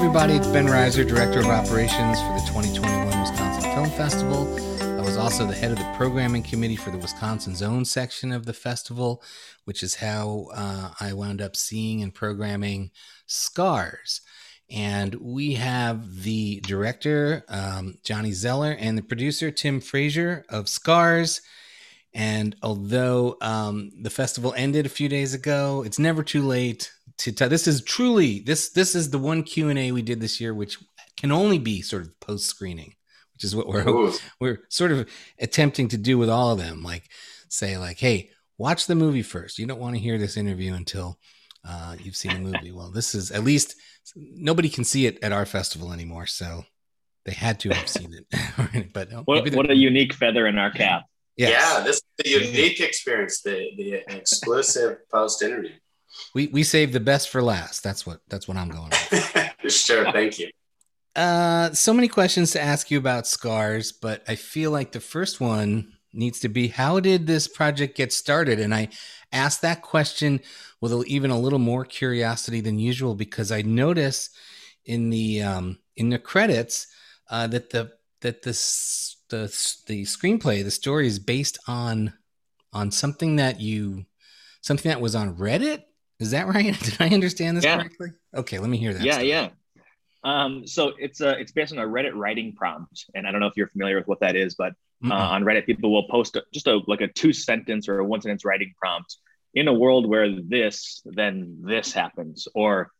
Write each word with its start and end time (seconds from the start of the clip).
Everybody, 0.00 0.32
it's 0.32 0.46
Ben 0.46 0.64
Reiser, 0.64 1.06
Director 1.06 1.40
of 1.40 1.48
Operations 1.48 2.18
for 2.22 2.32
the 2.32 2.42
2021 2.46 3.20
Wisconsin 3.20 3.70
Film 3.74 3.90
Festival. 3.90 4.98
I 4.98 5.02
was 5.02 5.18
also 5.18 5.46
the 5.46 5.52
head 5.52 5.72
of 5.72 5.76
the 5.76 5.92
programming 5.94 6.42
committee 6.42 6.74
for 6.74 6.90
the 6.90 6.96
Wisconsin 6.96 7.54
Zone 7.54 7.84
section 7.84 8.32
of 8.32 8.46
the 8.46 8.54
festival, 8.54 9.22
which 9.66 9.82
is 9.82 9.96
how 9.96 10.48
uh, 10.54 10.92
I 10.98 11.12
wound 11.12 11.42
up 11.42 11.54
seeing 11.54 12.02
and 12.02 12.14
programming 12.14 12.92
Scars. 13.26 14.22
And 14.70 15.16
we 15.16 15.52
have 15.56 16.22
the 16.22 16.60
director, 16.60 17.44
um, 17.50 17.98
Johnny 18.02 18.32
Zeller, 18.32 18.74
and 18.80 18.96
the 18.96 19.02
producer, 19.02 19.50
Tim 19.50 19.82
Frazier 19.82 20.46
of 20.48 20.70
Scars. 20.70 21.42
And 22.14 22.56
although 22.62 23.36
um, 23.42 23.92
the 24.00 24.08
festival 24.08 24.54
ended 24.56 24.86
a 24.86 24.88
few 24.88 25.10
days 25.10 25.34
ago, 25.34 25.82
it's 25.84 25.98
never 25.98 26.22
too 26.22 26.42
late 26.42 26.90
to 27.20 27.32
tell. 27.32 27.48
This 27.48 27.66
is 27.66 27.82
truly 27.82 28.40
this 28.40 28.70
this 28.70 28.94
is 28.94 29.10
the 29.10 29.18
one 29.18 29.42
Q 29.42 29.68
and 29.68 29.78
A 29.78 29.92
we 29.92 30.02
did 30.02 30.20
this 30.20 30.40
year, 30.40 30.54
which 30.54 30.78
can 31.18 31.30
only 31.30 31.58
be 31.58 31.82
sort 31.82 32.02
of 32.02 32.18
post 32.20 32.46
screening, 32.46 32.94
which 33.34 33.44
is 33.44 33.54
what 33.54 33.68
we're 33.68 33.88
Ooh. 33.88 34.12
we're 34.40 34.60
sort 34.68 34.90
of 34.90 35.08
attempting 35.38 35.88
to 35.88 35.98
do 35.98 36.18
with 36.18 36.30
all 36.30 36.52
of 36.52 36.58
them. 36.58 36.82
Like 36.82 37.08
say 37.48 37.76
like, 37.76 37.98
hey, 37.98 38.30
watch 38.58 38.86
the 38.86 38.94
movie 38.94 39.22
first. 39.22 39.58
You 39.58 39.66
don't 39.66 39.80
want 39.80 39.96
to 39.96 40.00
hear 40.00 40.18
this 40.18 40.36
interview 40.36 40.74
until 40.74 41.18
uh, 41.66 41.96
you've 42.00 42.16
seen 42.16 42.32
the 42.32 42.50
movie. 42.50 42.72
Well, 42.72 42.90
this 42.90 43.14
is 43.14 43.30
at 43.30 43.44
least 43.44 43.76
nobody 44.16 44.68
can 44.68 44.84
see 44.84 45.06
it 45.06 45.18
at 45.22 45.32
our 45.32 45.44
festival 45.44 45.92
anymore, 45.92 46.26
so 46.26 46.64
they 47.26 47.32
had 47.32 47.60
to 47.60 47.68
have 47.70 47.88
seen 47.88 48.14
it. 48.14 48.92
but 48.94 49.12
oh, 49.12 49.22
what, 49.26 49.54
what 49.54 49.70
a 49.70 49.76
unique 49.76 50.14
feather 50.14 50.46
in 50.46 50.58
our 50.58 50.70
cap. 50.70 51.04
Yes. 51.36 51.50
Yeah, 51.50 51.84
this 51.84 51.96
is 51.96 52.02
the 52.18 52.30
unique 52.46 52.80
experience, 52.80 53.42
the 53.42 53.70
the 53.76 54.02
exclusive 54.14 54.98
post 55.10 55.42
interview. 55.42 55.72
We 56.34 56.48
we 56.48 56.62
saved 56.62 56.92
the 56.92 57.00
best 57.00 57.28
for 57.28 57.42
last. 57.42 57.82
That's 57.82 58.06
what 58.06 58.20
that's 58.28 58.46
what 58.48 58.56
I'm 58.56 58.68
going 58.68 58.90
with. 58.90 59.52
sure, 59.72 60.10
thank 60.12 60.38
you. 60.38 60.50
Uh, 61.16 61.72
so 61.72 61.92
many 61.92 62.08
questions 62.08 62.52
to 62.52 62.60
ask 62.60 62.90
you 62.90 62.98
about 62.98 63.26
scars, 63.26 63.92
but 63.92 64.22
I 64.28 64.36
feel 64.36 64.70
like 64.70 64.92
the 64.92 65.00
first 65.00 65.40
one 65.40 65.92
needs 66.12 66.40
to 66.40 66.48
be 66.48 66.68
how 66.68 67.00
did 67.00 67.26
this 67.26 67.48
project 67.48 67.96
get 67.96 68.12
started? 68.12 68.58
And 68.60 68.74
I 68.74 68.88
asked 69.32 69.62
that 69.62 69.82
question 69.82 70.40
with 70.80 71.06
even 71.06 71.30
a 71.30 71.38
little 71.38 71.58
more 71.58 71.84
curiosity 71.84 72.60
than 72.60 72.78
usual 72.78 73.14
because 73.14 73.52
I 73.52 73.62
notice 73.62 74.30
in 74.84 75.10
the 75.10 75.42
um, 75.42 75.78
in 75.96 76.08
the 76.10 76.18
credits 76.18 76.86
uh, 77.30 77.46
that 77.48 77.70
the 77.70 77.92
that 78.22 78.42
this 78.42 79.16
the 79.28 79.42
the 79.86 80.02
screenplay, 80.02 80.62
the 80.62 80.70
story 80.70 81.06
is 81.06 81.18
based 81.18 81.58
on 81.66 82.12
on 82.72 82.90
something 82.90 83.36
that 83.36 83.60
you 83.60 84.06
something 84.60 84.90
that 84.90 85.00
was 85.00 85.14
on 85.14 85.36
Reddit. 85.36 85.82
Is 86.20 86.30
that 86.30 86.46
right? 86.46 86.78
Did 86.82 86.96
I 87.00 87.08
understand 87.08 87.56
this 87.56 87.64
yeah. 87.64 87.78
correctly? 87.78 88.10
Okay, 88.34 88.58
let 88.58 88.70
me 88.70 88.78
hear 88.78 88.94
that. 88.94 89.02
Yeah, 89.02 89.14
story. 89.14 89.28
yeah. 89.28 89.48
Um, 90.22 90.66
so 90.66 90.92
it's 90.98 91.20
a 91.20 91.38
it's 91.38 91.52
based 91.52 91.72
on 91.72 91.78
a 91.78 91.86
Reddit 91.86 92.12
writing 92.14 92.54
prompt, 92.54 93.06
and 93.14 93.26
I 93.26 93.32
don't 93.32 93.40
know 93.40 93.46
if 93.46 93.56
you're 93.56 93.68
familiar 93.68 93.96
with 93.96 94.06
what 94.06 94.20
that 94.20 94.36
is, 94.36 94.54
but 94.54 94.74
uh, 95.10 95.14
on 95.14 95.44
Reddit, 95.44 95.66
people 95.66 95.90
will 95.90 96.06
post 96.08 96.36
just 96.52 96.66
a 96.66 96.80
like 96.86 97.00
a 97.00 97.08
two 97.08 97.32
sentence 97.32 97.88
or 97.88 97.98
a 97.98 98.04
one 98.04 98.20
sentence 98.20 98.44
writing 98.44 98.74
prompt. 98.78 99.16
In 99.54 99.66
a 99.66 99.74
world 99.74 100.08
where 100.08 100.40
this, 100.40 101.02
then 101.04 101.58
this 101.62 101.92
happens, 101.92 102.46
or 102.54 102.92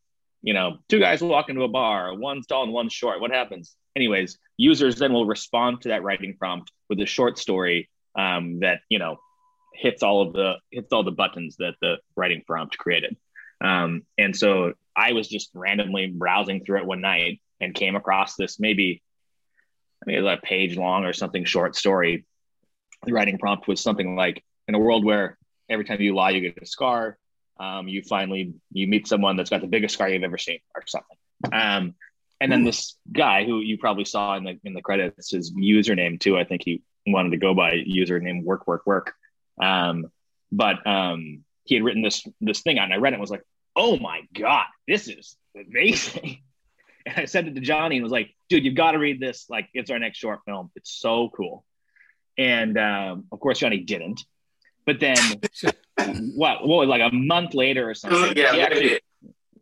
you 0.43 0.53
know, 0.53 0.79
two 0.89 0.99
guys 0.99 1.23
walk 1.23 1.49
into 1.49 1.63
a 1.63 1.69
bar, 1.69 2.13
one's 2.15 2.47
tall 2.47 2.65
and 2.65 2.73
one's 2.73 2.93
short. 2.93 3.21
What 3.21 3.31
happens? 3.31 3.77
anyways, 3.97 4.39
users 4.57 4.97
then 4.97 5.13
will 5.13 5.27
respond 5.27 5.83
to 5.83 5.89
that 5.89 6.03
writing 6.03 6.37
prompt 6.39 6.71
with 6.89 7.01
a 7.01 7.07
short 7.07 7.39
story 7.39 7.89
um, 8.17 8.61
that 8.61 8.81
you 8.89 8.99
know 8.99 9.17
hits 9.81 10.03
all 10.03 10.23
of 10.23 10.35
the 10.35 10.57
hits 10.71 10.93
all 10.93 11.03
the 11.03 11.11
buttons 11.11 11.57
that 11.57 11.75
the 11.81 11.97
writing 12.17 12.43
prompt 12.47 12.77
created. 12.77 13.17
Um, 13.63 14.03
and 14.19 14.37
so 14.37 14.75
I 14.95 15.13
was 15.13 15.27
just 15.29 15.51
randomly 15.55 16.07
browsing 16.07 16.65
through 16.65 16.81
it 16.81 16.87
one 16.87 17.01
night 17.01 17.41
and 17.61 17.75
came 17.75 17.97
across 17.97 18.37
this 18.37 18.61
maybe 18.61 19.03
I 20.03 20.11
mean 20.11 20.19
it 20.19 20.25
a 20.25 20.37
page 20.43 20.77
long 20.77 21.05
or 21.05 21.13
something 21.13 21.45
short 21.45 21.77
story. 21.77 22.27
The 23.05 23.13
writing 23.13 23.39
prompt 23.39 23.69
was 23.69 23.81
something 23.81 24.17
like 24.17 24.45
in 24.69 24.75
a 24.75 24.79
world 24.79 25.05
where 25.05 25.39
every 25.69 25.85
time 25.85 26.01
you 26.01 26.15
lie 26.15 26.31
you 26.31 26.41
get 26.41 26.63
a 26.63 26.67
scar. 26.67 27.17
Um, 27.59 27.89
you 27.89 28.03
finally 28.03 28.55
you 28.73 28.87
meet 28.87 29.07
someone 29.07 29.37
that's 29.37 29.51
got 29.51 29.61
the 29.61 29.67
biggest 29.67 29.95
scar 29.95 30.09
you've 30.09 30.23
ever 30.23 30.39
seen 30.39 30.61
or 30.75 30.83
something. 30.87 31.17
Um, 31.53 31.95
and 32.41 32.51
then 32.51 32.65
this 32.65 32.97
guy 33.13 33.45
who 33.45 33.61
you 33.61 33.77
probably 33.77 34.07
saw 34.07 34.37
in 34.37 34.45
the 34.45 34.59
in 34.65 34.73
the 34.73 34.81
credits, 34.81 35.31
his 35.31 35.53
username 35.53 36.19
too. 36.19 36.39
I 36.39 36.45
think 36.45 36.63
he 36.65 36.83
wanted 37.07 37.31
to 37.31 37.37
go 37.37 37.55
by 37.55 37.73
username 37.73 38.45
work 38.45 38.67
work 38.67 38.87
work. 38.87 39.15
Um, 39.63 40.07
but 40.53 40.87
um, 40.87 41.45
he 41.65 41.75
had 41.75 41.85
written 41.85 42.03
this 42.03 42.25
this 42.41 42.61
thing 42.61 42.79
out, 42.79 42.85
and 42.85 42.95
I 42.95 42.97
read 42.97 43.13
it 43.13 43.15
and 43.15 43.21
was 43.21 43.31
like, 43.31 43.45
"Oh 43.77 43.99
my 43.99 44.23
god, 44.35 44.67
this 44.87 45.09
is 45.09 45.37
amazing!" 45.57 46.43
And 47.07 47.17
I 47.17 47.25
sent 47.25 47.49
it 47.49 47.55
to 47.55 47.63
Johnny 47.63 47.97
and 47.97 48.03
was 48.03 48.13
like, 48.13 48.35
"Dude, 48.51 48.63
you've 48.63 48.75
got 48.75 48.93
to 48.93 48.99
read 48.99 49.21
this. 49.21 49.47
Like, 49.49 49.71
it's 49.73 49.91
our 49.91 49.99
next 49.99 50.19
short 50.19 50.41
film. 50.45 50.71
It's 50.77 50.93
so 50.93 51.31
cool." 51.35 51.65
And 52.37 52.77
um, 52.77 53.25
of 53.33 53.41
course, 53.41 53.59
Johnny 53.59 53.79
didn't. 53.79 54.23
But 54.85 55.01
then, 55.01 55.17
what? 56.35 56.67
What? 56.67 56.89
Like 56.89 57.01
a 57.01 57.15
month 57.15 57.55
later 57.55 57.89
or 57.89 57.95
something, 57.95 58.37
yeah, 58.37 58.53
he 58.53 58.61
actually 58.61 59.01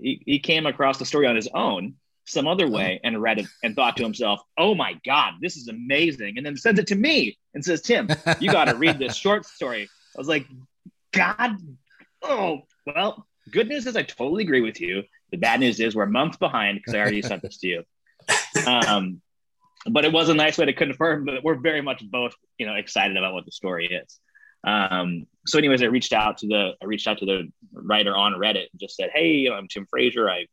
he, 0.00 0.22
he 0.26 0.38
came 0.40 0.66
across 0.66 0.98
the 0.98 1.04
story 1.04 1.28
on 1.28 1.36
his 1.36 1.48
own 1.54 1.94
some 2.28 2.46
other 2.46 2.66
uh-huh. 2.66 2.74
way 2.74 3.00
and 3.04 3.20
read 3.20 3.38
it 3.38 3.46
and 3.62 3.74
thought 3.74 3.96
to 3.96 4.02
himself, 4.02 4.40
"Oh 4.56 4.74
my 4.74 4.98
God, 5.04 5.34
this 5.40 5.56
is 5.56 5.68
amazing!" 5.68 6.36
And 6.36 6.46
then 6.46 6.56
sends 6.56 6.80
it 6.80 6.86
to 6.88 6.94
me 6.94 7.38
and 7.54 7.64
says, 7.64 7.82
"Tim, 7.82 8.08
you 8.40 8.50
got 8.52 8.66
to 8.66 8.76
read 8.76 8.98
this 8.98 9.16
short 9.16 9.46
story." 9.46 9.88
I 10.16 10.18
was 10.18 10.28
like, 10.28 10.46
"God, 11.12 11.56
oh 12.22 12.62
well." 12.86 13.26
Good 13.50 13.68
news 13.68 13.86
is 13.86 13.96
I 13.96 14.02
totally 14.02 14.42
agree 14.42 14.60
with 14.60 14.78
you. 14.78 15.04
The 15.30 15.38
bad 15.38 15.60
news 15.60 15.80
is 15.80 15.96
we're 15.96 16.02
a 16.02 16.10
month 16.10 16.38
behind 16.38 16.76
because 16.76 16.94
I 16.94 16.98
already 16.98 17.22
sent 17.22 17.40
this 17.40 17.56
to 17.60 17.66
you. 17.66 17.84
Um, 18.66 19.22
but 19.86 20.04
it 20.04 20.12
was 20.12 20.28
a 20.28 20.34
nice 20.34 20.58
way 20.58 20.66
to 20.66 20.72
confirm 20.72 21.26
that 21.26 21.42
we're 21.42 21.54
very 21.54 21.80
much 21.80 22.02
both, 22.10 22.34
you 22.58 22.66
know, 22.66 22.74
excited 22.74 23.16
about 23.16 23.32
what 23.32 23.44
the 23.44 23.52
story 23.52 23.86
is. 23.86 24.18
Um, 24.64 25.26
so, 25.46 25.58
anyways, 25.58 25.82
I 25.82 25.86
reached 25.86 26.12
out 26.12 26.38
to 26.38 26.46
the 26.46 26.72
I 26.82 26.86
reached 26.86 27.06
out 27.06 27.18
to 27.18 27.26
the 27.26 27.50
writer 27.72 28.16
on 28.16 28.32
Reddit 28.32 28.66
and 28.72 28.80
just 28.80 28.96
said, 28.96 29.10
"Hey, 29.14 29.48
I'm 29.48 29.68
Tim 29.68 29.86
Frazier. 29.86 30.28
I 30.28 30.46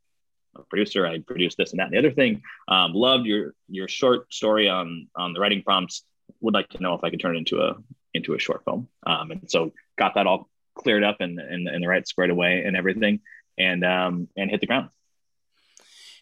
a 0.56 0.64
producer. 0.64 1.06
I 1.06 1.20
produced 1.20 1.58
this 1.58 1.72
and 1.72 1.80
that 1.80 1.86
and 1.86 1.94
the 1.94 2.00
other 2.00 2.12
thing. 2.12 2.42
Um, 2.68 2.94
loved 2.94 3.26
your 3.26 3.54
your 3.70 3.88
short 3.88 4.34
story 4.34 4.70
on 4.70 5.08
on 5.16 5.34
the 5.34 5.40
writing 5.40 5.64
prompts. 5.64 6.04
Would 6.42 6.54
like 6.54 6.70
to 6.70 6.82
know 6.82 6.94
if 6.94 7.04
I 7.04 7.10
could 7.10 7.20
turn 7.20 7.36
it 7.36 7.40
into 7.40 7.62
a 7.62 7.76
into 8.14 8.34
a 8.34 8.40
short 8.40 8.64
film. 8.64 8.88
Um, 9.06 9.32
and 9.32 9.50
so 9.50 9.72
got 9.98 10.16
that 10.16 10.28
all 10.28 10.50
cleared 10.76 11.04
up 11.04 11.18
and 11.20 11.40
and, 11.40 11.68
and 11.68 11.84
the 11.84 11.88
right 11.88 12.08
squared 12.08 12.30
away 12.30 12.64
and 12.66 12.76
everything, 12.76 13.22
and 13.58 13.84
um, 13.84 14.28
and 14.36 14.50
hit 14.50 14.62
the 14.62 14.68
ground. 14.68 14.90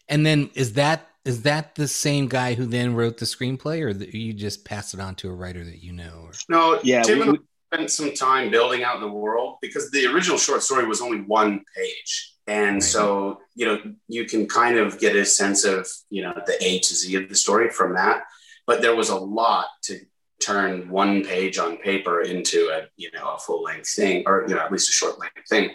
And 0.08 0.24
then 0.24 0.50
is 0.54 0.74
that 0.74 1.08
is 1.24 1.42
that 1.42 1.74
the 1.74 1.88
same 1.88 2.28
guy 2.28 2.54
who 2.54 2.66
then 2.66 2.94
wrote 2.94 3.18
the 3.18 3.24
screenplay, 3.24 3.80
or 3.80 3.94
that 3.94 4.14
you 4.14 4.32
just 4.32 4.64
pass 4.64 4.92
it 4.92 5.00
on 5.00 5.14
to 5.16 5.30
a 5.30 5.32
writer 5.32 5.64
that 5.64 5.82
you 5.82 5.92
know? 5.92 6.24
Or? 6.24 6.32
No, 6.48 6.80
yeah. 6.82 7.02
Tim 7.02 7.18
we, 7.18 7.28
and 7.28 7.38
I 7.38 7.76
spent 7.76 7.90
some 7.90 8.14
time 8.14 8.50
building 8.50 8.84
out 8.84 9.00
the 9.00 9.08
world 9.08 9.56
because 9.62 9.90
the 9.90 10.06
original 10.06 10.36
short 10.36 10.62
story 10.62 10.86
was 10.86 11.00
only 11.00 11.22
one 11.22 11.64
page 11.74 12.33
and 12.46 12.74
right. 12.74 12.82
so, 12.82 13.40
you 13.54 13.66
know, 13.66 13.78
you 14.08 14.24
can 14.26 14.46
kind 14.46 14.76
of 14.76 14.98
get 14.98 15.16
a 15.16 15.24
sense 15.24 15.64
of, 15.64 15.88
you 16.10 16.22
know, 16.22 16.34
the 16.46 16.56
A 16.62 16.78
to 16.78 16.94
Z 16.94 17.14
of 17.14 17.28
the 17.28 17.34
story 17.34 17.70
from 17.70 17.94
that. 17.94 18.24
But 18.66 18.82
there 18.82 18.96
was 18.96 19.08
a 19.10 19.16
lot 19.16 19.66
to 19.84 20.00
turn 20.40 20.90
one 20.90 21.24
page 21.24 21.58
on 21.58 21.78
paper 21.78 22.22
into 22.22 22.68
a, 22.70 22.86
you 22.96 23.10
know, 23.14 23.34
a 23.34 23.38
full 23.38 23.62
length 23.62 23.88
thing, 23.88 24.24
or, 24.26 24.44
you 24.48 24.54
know, 24.54 24.60
at 24.60 24.72
least 24.72 24.90
a 24.90 24.92
short 24.92 25.18
length 25.18 25.48
thing. 25.48 25.70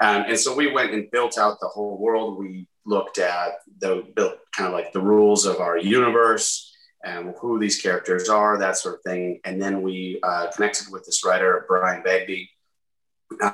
Um, 0.00 0.24
and 0.28 0.38
so 0.38 0.54
we 0.54 0.72
went 0.72 0.92
and 0.92 1.10
built 1.10 1.38
out 1.38 1.58
the 1.60 1.68
whole 1.68 1.98
world. 1.98 2.38
We 2.38 2.68
looked 2.84 3.18
at 3.18 3.54
the 3.78 4.04
built 4.14 4.38
kind 4.56 4.68
of 4.68 4.72
like 4.72 4.92
the 4.92 5.00
rules 5.00 5.44
of 5.44 5.60
our 5.60 5.76
universe 5.76 6.74
and 7.04 7.34
who 7.40 7.58
these 7.58 7.80
characters 7.80 8.28
are, 8.28 8.58
that 8.58 8.76
sort 8.76 8.96
of 8.96 9.02
thing. 9.02 9.40
And 9.44 9.60
then 9.60 9.82
we 9.82 10.18
uh, 10.22 10.48
connected 10.54 10.86
with 10.90 11.04
this 11.04 11.24
writer, 11.24 11.64
Brian 11.68 12.02
Bagby, 12.02 12.50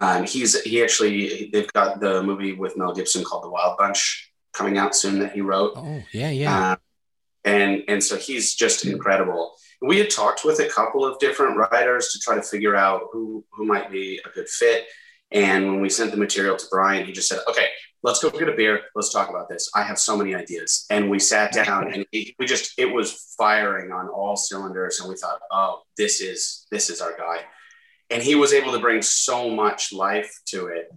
um, 0.01 0.25
he's 0.25 0.61
he 0.63 0.83
actually 0.83 1.51
they've 1.53 1.73
got 1.73 2.01
the 2.01 2.23
movie 2.23 2.53
with 2.53 2.77
Mel 2.77 2.95
Gibson 2.95 3.25
called 3.25 3.45
The 3.45 3.51
Wild 3.51 3.77
Bunch 3.79 4.31
coming 4.53 4.79
out 4.79 4.97
soon 4.97 5.19
that 5.19 5.33
he 5.33 5.41
wrote. 5.41 5.73
Oh 5.77 6.03
yeah, 6.13 6.31
yeah. 6.31 6.73
Um, 6.73 6.79
and 7.45 7.83
and 7.89 8.03
so 8.03 8.17
he's 8.17 8.55
just 8.55 8.87
incredible. 8.87 9.55
We 9.83 9.99
had 9.99 10.11
talked 10.11 10.45
with 10.45 10.61
a 10.61 10.69
couple 10.69 11.05
of 11.05 11.19
different 11.19 11.57
writers 11.57 12.09
to 12.13 12.19
try 12.19 12.37
to 12.37 12.43
figure 12.43 12.75
out 12.75 13.03
who 13.13 13.45
who 13.53 13.67
might 13.67 13.91
be 13.91 14.21
a 14.25 14.29
good 14.31 14.49
fit. 14.49 14.87
And 15.31 15.67
when 15.67 15.81
we 15.81 15.89
sent 15.89 16.13
the 16.13 16.17
material 16.17 16.57
to 16.57 16.67
Brian, 16.71 17.05
he 17.05 17.13
just 17.13 17.29
said, 17.29 17.41
"Okay, 17.49 17.67
let's 18.03 18.23
go 18.23 18.31
get 18.31 18.49
a 18.49 18.53
beer. 18.53 18.83
Let's 18.95 19.13
talk 19.13 19.29
about 19.29 19.49
this. 19.49 19.69
I 19.75 19.83
have 19.83 19.99
so 19.99 20.17
many 20.17 20.35
ideas." 20.35 20.87
And 20.91 21.11
we 21.11 21.19
sat 21.19 21.53
down, 21.53 21.93
and 21.93 22.07
we 22.13 22.47
just 22.47 22.79
it 22.79 22.87
was 22.87 23.35
firing 23.37 23.93
on 23.93 24.09
all 24.09 24.37
cylinders. 24.37 25.01
And 25.01 25.09
we 25.09 25.17
thought, 25.17 25.41
"Oh, 25.51 25.83
this 25.99 26.21
is 26.21 26.67
this 26.71 26.89
is 26.89 27.01
our 27.01 27.17
guy." 27.17 27.41
And 28.11 28.23
he 28.23 28.35
was 28.35 28.53
able 28.53 28.73
to 28.73 28.79
bring 28.79 29.03
so 29.03 29.51
much 29.51 29.93
life 29.93 30.33
to 30.47 30.67
it, 30.67 30.93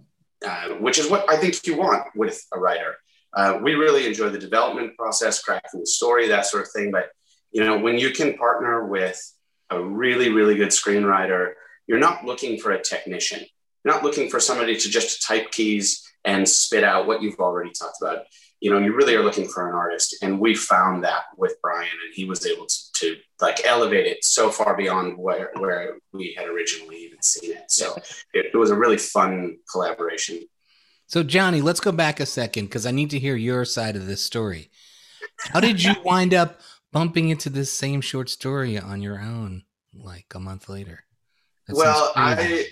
uh, 0.46 0.70
which 0.80 0.98
is 0.98 1.10
what 1.10 1.28
I 1.28 1.36
think 1.36 1.66
you 1.66 1.76
want 1.76 2.04
with 2.14 2.44
a 2.52 2.58
writer. 2.58 2.96
Uh, 3.34 3.58
we 3.62 3.74
really 3.74 4.06
enjoy 4.06 4.30
the 4.30 4.38
development 4.38 4.96
process, 4.96 5.42
cracking 5.42 5.80
the 5.80 5.86
story, 5.86 6.28
that 6.28 6.46
sort 6.46 6.64
of 6.64 6.70
thing. 6.72 6.90
But 6.90 7.10
you 7.50 7.64
know, 7.64 7.78
when 7.78 7.98
you 7.98 8.10
can 8.10 8.36
partner 8.36 8.86
with 8.86 9.20
a 9.70 9.82
really, 9.82 10.30
really 10.30 10.54
good 10.54 10.68
screenwriter, 10.68 11.52
you're 11.86 11.98
not 11.98 12.24
looking 12.24 12.58
for 12.58 12.72
a 12.72 12.82
technician. 12.82 13.40
You're 13.84 13.94
not 13.94 14.04
looking 14.04 14.28
for 14.28 14.40
somebody 14.40 14.76
to 14.76 14.90
just 14.90 15.26
type 15.26 15.50
keys 15.50 16.04
and 16.24 16.48
spit 16.48 16.84
out 16.84 17.06
what 17.06 17.22
you've 17.22 17.38
already 17.38 17.70
talked 17.70 17.96
about. 18.00 18.24
You 18.60 18.72
know, 18.72 18.78
you 18.78 18.94
really 18.94 19.14
are 19.14 19.22
looking 19.22 19.46
for 19.46 19.68
an 19.68 19.74
artist, 19.74 20.16
and 20.22 20.40
we 20.40 20.54
found 20.54 21.04
that 21.04 21.24
with 21.36 21.56
Brian, 21.62 21.88
and 22.04 22.14
he 22.14 22.24
was 22.24 22.44
able 22.44 22.66
to, 22.66 22.76
to 22.96 23.16
like 23.40 23.64
elevate 23.64 24.06
it 24.06 24.24
so 24.24 24.50
far 24.50 24.76
beyond 24.76 25.16
where 25.16 25.50
where 25.58 25.98
we 26.12 26.34
had 26.36 26.48
originally 26.48 26.96
even 27.04 27.22
seen 27.22 27.52
it. 27.52 27.70
So 27.70 27.96
it, 28.34 28.46
it 28.52 28.56
was 28.56 28.70
a 28.70 28.74
really 28.74 28.98
fun 28.98 29.58
collaboration. 29.70 30.40
So 31.06 31.22
Johnny, 31.22 31.60
let's 31.60 31.80
go 31.80 31.92
back 31.92 32.20
a 32.20 32.26
second 32.26 32.66
because 32.66 32.84
I 32.84 32.90
need 32.90 33.10
to 33.10 33.18
hear 33.18 33.36
your 33.36 33.64
side 33.64 33.96
of 33.96 34.06
this 34.06 34.22
story. 34.22 34.70
How 35.38 35.60
did 35.60 35.82
you 35.82 35.94
wind 36.04 36.34
up 36.34 36.60
bumping 36.92 37.28
into 37.28 37.50
this 37.50 37.72
same 37.72 38.00
short 38.00 38.28
story 38.28 38.78
on 38.78 39.02
your 39.02 39.20
own, 39.20 39.62
like 39.94 40.26
a 40.34 40.40
month 40.40 40.68
later? 40.68 41.04
That 41.66 41.76
well, 41.76 42.12
I 42.16 42.66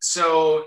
so 0.00 0.64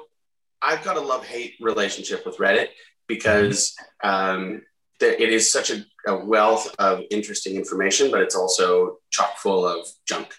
I've 0.62 0.83
got 0.83 0.98
a 0.98 1.01
love 1.01 1.25
hate 1.25 1.56
relationship 1.60 2.25
with 2.25 2.38
Reddit 2.38 2.69
because 3.09 3.75
um, 4.03 4.61
it 5.01 5.33
is 5.33 5.51
such 5.51 5.71
a, 5.71 5.83
a, 6.07 6.15
wealth 6.15 6.73
of 6.79 7.01
interesting 7.11 7.56
information, 7.56 8.11
but 8.11 8.21
it's 8.21 8.35
also 8.35 9.00
chock 9.09 9.38
full 9.38 9.67
of 9.67 9.85
junk. 10.07 10.33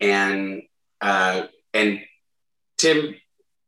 And 0.00 0.62
uh, 1.00 1.42
and 1.72 2.00
Tim, 2.78 3.14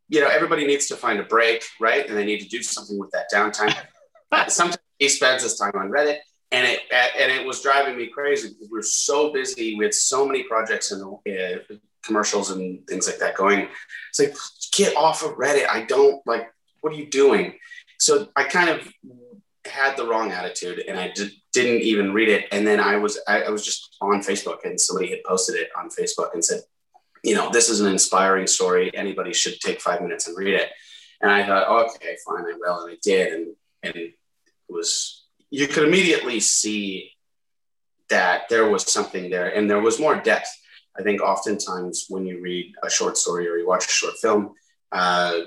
you 0.09 0.21
know, 0.21 0.29
everybody 0.29 0.67
needs 0.67 0.87
to 0.89 0.97
find 0.97 1.21
a 1.21 1.25
break, 1.25 1.65
right? 1.81 2.09
And 2.09 2.17
they 2.17 2.25
need 2.25 2.41
to 2.41 2.49
do 2.49 2.63
something 2.63 2.99
with 2.99 3.11
that 3.13 3.27
downtime. 3.33 3.77
sometimes 4.49 4.79
he 4.99 5.09
spends 5.09 5.43
his 5.43 5.57
time 5.57 5.73
on 5.75 5.91
Reddit, 5.91 6.19
and 6.51 6.67
it 6.67 6.81
and 6.91 7.31
it 7.31 7.47
was 7.47 7.63
driving 7.63 7.97
me 7.97 8.09
crazy 8.09 8.49
because 8.49 8.69
we 8.71 8.79
are 8.79 8.83
so 8.83 9.33
busy. 9.33 9.77
with 9.77 9.95
so 9.95 10.27
many 10.27 10.43
projects 10.45 10.91
and 10.93 11.03
uh, 11.05 11.75
commercials 12.03 12.51
and 12.51 12.87
things 12.87 13.07
like 13.07 13.19
that 13.19 13.37
going. 13.37 13.69
It's 14.11 14.19
like 14.19 14.35
get 14.73 14.97
off 14.97 15.23
of 15.23 15.33
Reddit. 15.33 15.69
I 15.69 15.83
don't 15.83 16.27
like. 16.27 16.49
What 16.81 16.93
are 16.93 16.97
you 16.97 17.11
doing? 17.11 17.55
So 17.99 18.29
I 18.37 18.45
kind 18.45 18.71
of 18.71 18.93
had 19.65 19.97
the 19.97 20.07
wrong 20.07 20.33
attitude, 20.33 20.81
and 20.89 20.99
I 20.99 21.11
did, 21.15 21.33
didn't 21.53 21.83
even 21.83 22.13
read 22.13 22.29
it. 22.29 22.47
And 22.53 22.67
then 22.67 22.81
I 22.81 22.97
was 22.97 23.19
I, 23.29 23.43
I 23.43 23.51
was 23.51 23.65
just 23.65 23.97
on 24.01 24.21
Facebook, 24.21 24.65
and 24.65 24.81
somebody 24.81 25.11
had 25.11 25.25
posted 25.25 25.57
it 25.57 25.71
on 25.77 25.89
Facebook 25.89 26.33
and 26.33 26.45
said, 26.45 26.61
you 27.23 27.35
know, 27.35 27.51
this 27.51 27.69
is 27.69 27.81
an 27.81 27.91
inspiring 27.91 28.47
story. 28.47 28.95
Anybody 28.95 29.33
should 29.33 29.61
take 29.61 29.81
five 29.81 30.01
minutes 30.01 30.29
and 30.29 30.37
read 30.37 30.55
it. 30.55 30.71
And 31.21 31.31
I 31.31 31.45
thought, 31.45 31.87
okay, 31.87 32.17
fine, 32.25 32.45
I 32.45 32.55
will, 32.59 32.83
and 32.83 32.93
I 32.93 32.97
did, 33.03 33.33
and 33.33 33.57
and 33.83 33.97
it 33.97 34.15
was 34.69 35.25
you 35.51 35.67
could 35.67 35.85
immediately 35.87 36.41
see 36.41 37.13
that 38.11 38.49
there 38.49 38.69
was 38.69 38.91
something 38.91 39.31
there 39.31 39.55
and 39.55 39.71
there 39.71 39.81
was 39.81 40.01
more 40.01 40.17
depth. 40.17 40.49
I 40.99 41.03
think 41.03 41.21
oftentimes 41.21 42.07
when 42.09 42.27
you 42.27 42.41
read 42.41 42.73
a 42.83 42.91
short 42.91 43.17
story 43.17 43.49
or 43.49 43.57
you 43.57 43.67
watch 43.67 43.87
a 43.87 43.91
short 43.91 44.15
film, 44.21 44.55
uh, 44.93 45.41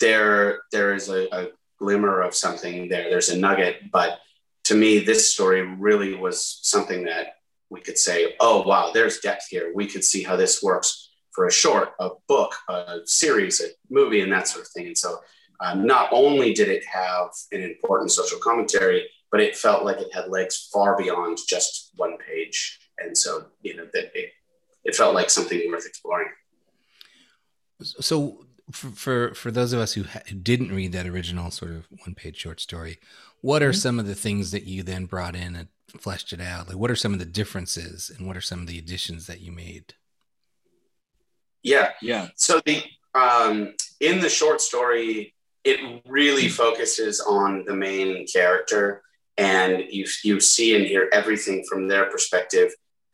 there 0.00 0.62
there 0.70 0.94
is 0.94 1.08
a, 1.08 1.28
a 1.34 1.48
glimmer 1.82 2.20
of 2.20 2.34
something 2.34 2.88
there. 2.88 3.10
There's 3.10 3.30
a 3.30 3.36
nugget, 3.36 3.90
but 3.90 4.20
to 4.64 4.74
me, 4.76 5.00
this 5.00 5.32
story 5.32 5.62
really 5.62 6.14
was 6.14 6.60
something 6.62 7.04
that 7.04 7.38
we 7.70 7.80
could 7.80 7.98
say, 7.98 8.34
oh 8.38 8.62
wow, 8.62 8.92
there's 8.94 9.18
depth 9.18 9.46
here. 9.50 9.72
We 9.74 9.86
could 9.86 10.04
see 10.04 10.22
how 10.22 10.36
this 10.36 10.62
works 10.62 11.10
for 11.32 11.46
a 11.46 11.52
short, 11.52 11.88
a 11.98 12.10
book, 12.28 12.54
a 12.68 12.98
series, 13.04 13.60
a 13.60 13.68
movie, 13.90 14.20
and 14.20 14.30
that 14.32 14.46
sort 14.46 14.64
of 14.64 14.70
thing. 14.70 14.86
And 14.86 14.96
so, 14.96 15.18
um, 15.60 15.86
not 15.86 16.08
only 16.12 16.52
did 16.54 16.68
it 16.68 16.84
have 16.86 17.30
an 17.50 17.62
important 17.62 18.12
social 18.12 18.38
commentary, 18.38 19.08
but 19.32 19.40
it 19.40 19.56
felt 19.56 19.84
like 19.84 19.98
it 19.98 20.14
had 20.14 20.28
legs 20.28 20.68
far 20.72 20.96
beyond 20.96 21.38
just 21.48 21.90
one 21.96 22.16
page. 22.18 22.78
And 22.98 23.16
so, 23.16 23.46
you 23.62 23.76
know, 23.76 23.86
that 23.92 24.12
it, 24.14 24.30
it 24.84 24.94
felt 24.94 25.14
like 25.14 25.30
something 25.30 25.60
worth 25.70 25.86
exploring. 25.86 26.28
So, 27.82 28.44
for, 28.70 28.90
for, 28.90 29.34
for 29.34 29.50
those 29.50 29.72
of 29.72 29.80
us 29.80 29.94
who, 29.94 30.04
ha- 30.04 30.22
who 30.28 30.36
didn't 30.36 30.74
read 30.74 30.92
that 30.92 31.06
original 31.06 31.50
sort 31.50 31.72
of 31.72 31.86
one 32.04 32.14
page 32.14 32.36
short 32.36 32.60
story, 32.60 32.98
what 33.40 33.62
are 33.62 33.70
mm-hmm. 33.70 33.76
some 33.76 33.98
of 33.98 34.06
the 34.06 34.14
things 34.14 34.50
that 34.52 34.64
you 34.64 34.82
then 34.82 35.06
brought 35.06 35.34
in 35.34 35.56
and 35.56 35.68
fleshed 35.88 36.32
it 36.32 36.40
out? 36.40 36.68
Like, 36.68 36.76
what 36.76 36.90
are 36.90 36.96
some 36.96 37.12
of 37.12 37.18
the 37.18 37.24
differences 37.24 38.10
and 38.10 38.26
what 38.26 38.36
are 38.36 38.42
some 38.42 38.60
of 38.60 38.66
the 38.66 38.78
additions 38.78 39.26
that 39.26 39.40
you 39.40 39.52
made? 39.52 39.94
Yeah. 41.62 41.90
Yeah. 42.00 42.28
So, 42.36 42.60
the, 42.64 42.82
um, 43.14 43.74
in 44.00 44.20
the 44.20 44.28
short 44.28 44.60
story, 44.60 45.34
it 45.64 46.02
really 46.06 46.48
focuses 46.48 47.20
on 47.20 47.64
the 47.64 47.74
main 47.74 48.26
character 48.26 49.02
and 49.38 49.84
you 49.88 50.06
you 50.24 50.40
see 50.40 50.76
and 50.76 50.84
hear 50.84 51.08
everything 51.12 51.64
from 51.68 51.88
their 51.88 52.06
perspective 52.10 52.72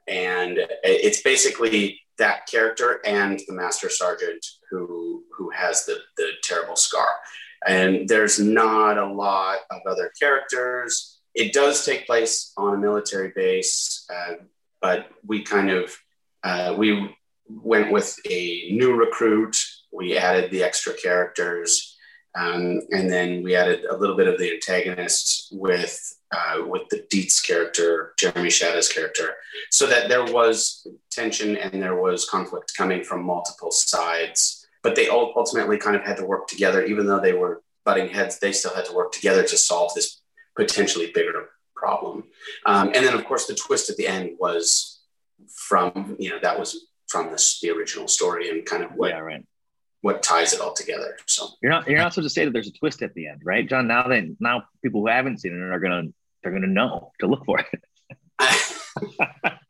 and 0.09 0.59
it's 0.83 1.23
basically 1.23 2.01
that 2.17 2.47
character 2.47 3.01
and 3.05 3.41
the 3.47 3.55
master 3.55 3.89
sergeant 3.89 4.45
who 4.71 5.25
who 5.37 5.51
has 5.51 5.85
the 5.87 5.99
the 6.17 6.31
terrible 6.43 6.77
scar. 6.77 7.09
And 7.67 8.09
there's 8.09 8.39
not 8.39 8.99
a 8.99 9.13
lot 9.13 9.59
of 9.71 9.81
other 9.87 10.13
characters. 10.19 11.19
It 11.35 11.53
does 11.53 11.85
take 11.85 12.07
place 12.07 12.53
on 12.57 12.75
a 12.75 12.79
military 12.79 13.33
base 13.35 14.07
uh, 14.13 14.35
but 14.81 15.09
we 15.27 15.43
kind 15.43 15.71
of 15.71 15.97
uh, 16.45 16.75
we 16.77 17.15
went 17.49 17.91
with 17.91 18.17
a 18.31 18.71
new 18.71 18.95
recruit. 18.95 19.57
We 19.93 20.17
added 20.17 20.51
the 20.51 20.63
extra 20.63 20.93
characters 20.95 21.97
um, 22.35 22.83
and 22.91 23.11
then 23.11 23.43
we 23.43 23.57
added 23.57 23.85
a 23.85 23.97
little 23.97 24.17
bit 24.17 24.29
of 24.29 24.39
the 24.39 24.53
antagonists 24.53 25.49
with 25.53 25.99
uh, 26.31 26.63
with 26.67 26.83
the 26.91 27.07
Dietz 27.11 27.41
character, 27.41 28.13
Jeremy 28.19 28.51
Shada's 28.51 28.89
character, 28.89 29.35
so 29.71 29.87
that 29.87 30.11
there 30.11 30.25
was 30.27 30.87
tension 31.11 31.57
and 31.57 31.83
there 31.83 31.97
was 31.97 32.29
conflict 32.29 32.75
coming 32.77 33.03
from 33.03 33.25
multiple 33.25 33.71
sides. 33.71 34.58
But 34.83 34.95
they 34.95 35.09
ultimately 35.09 35.79
kind 35.79 35.97
of 35.97 36.03
had 36.03 36.17
to 36.19 36.25
work 36.25 36.47
together, 36.47 36.85
even 36.85 37.07
though 37.07 37.21
they 37.21 37.33
were 37.33 37.63
butting 37.85 38.09
heads. 38.09 38.39
They 38.39 38.53
still 38.53 38.75
had 38.75 38.85
to 38.87 38.93
work 38.93 39.13
together 39.13 39.43
to 39.43 39.57
solve 39.57 39.95
this 39.95 40.21
potentially 40.57 41.11
bigger 41.13 41.49
problem. 41.75 42.25
Um, 42.67 42.89
and 42.95 43.05
then, 43.05 43.15
of 43.15 43.25
course, 43.25 43.47
the 43.47 43.55
twist 43.55 43.91
at 43.91 43.97
the 43.97 44.07
end 44.07 44.37
was 44.39 45.01
from 45.55 46.17
you 46.19 46.31
know 46.31 46.39
that 46.43 46.59
was 46.59 46.87
from 47.09 47.31
this, 47.31 47.61
the 47.61 47.71
original 47.71 48.09
story 48.09 48.51
and 48.51 48.67
kind 48.67 48.83
of 48.83 48.91
what 48.93 49.11
yeah, 49.11 49.19
right 49.19 49.45
what 50.01 50.23
ties 50.23 50.53
it 50.53 50.61
all 50.61 50.73
together. 50.73 51.17
So 51.27 51.49
you're 51.63 51.73
not 51.73 51.89
you're 51.89 51.99
not 51.99 52.15
supposed 52.15 52.33
to 52.33 52.35
say 52.35 52.45
that 52.45 52.53
there's 52.53 52.69
a 52.69 52.73
twist 52.73 53.03
at 53.03 53.15
the 53.15 53.29
end, 53.29 53.43
right, 53.45 53.69
John? 53.69 53.89
Now 53.89 54.07
then, 54.09 54.37
now 54.41 54.65
people 54.83 55.01
who 55.01 55.09
haven't 55.09 55.41
seen 55.41 55.55
it 55.55 55.61
are 55.61 55.81
gonna 55.81 56.05
they're 56.43 56.53
gonna 56.53 56.67
know 56.67 57.13
to 57.21 57.27
look 57.27 57.45
for 57.45 57.61
it. 57.61 57.83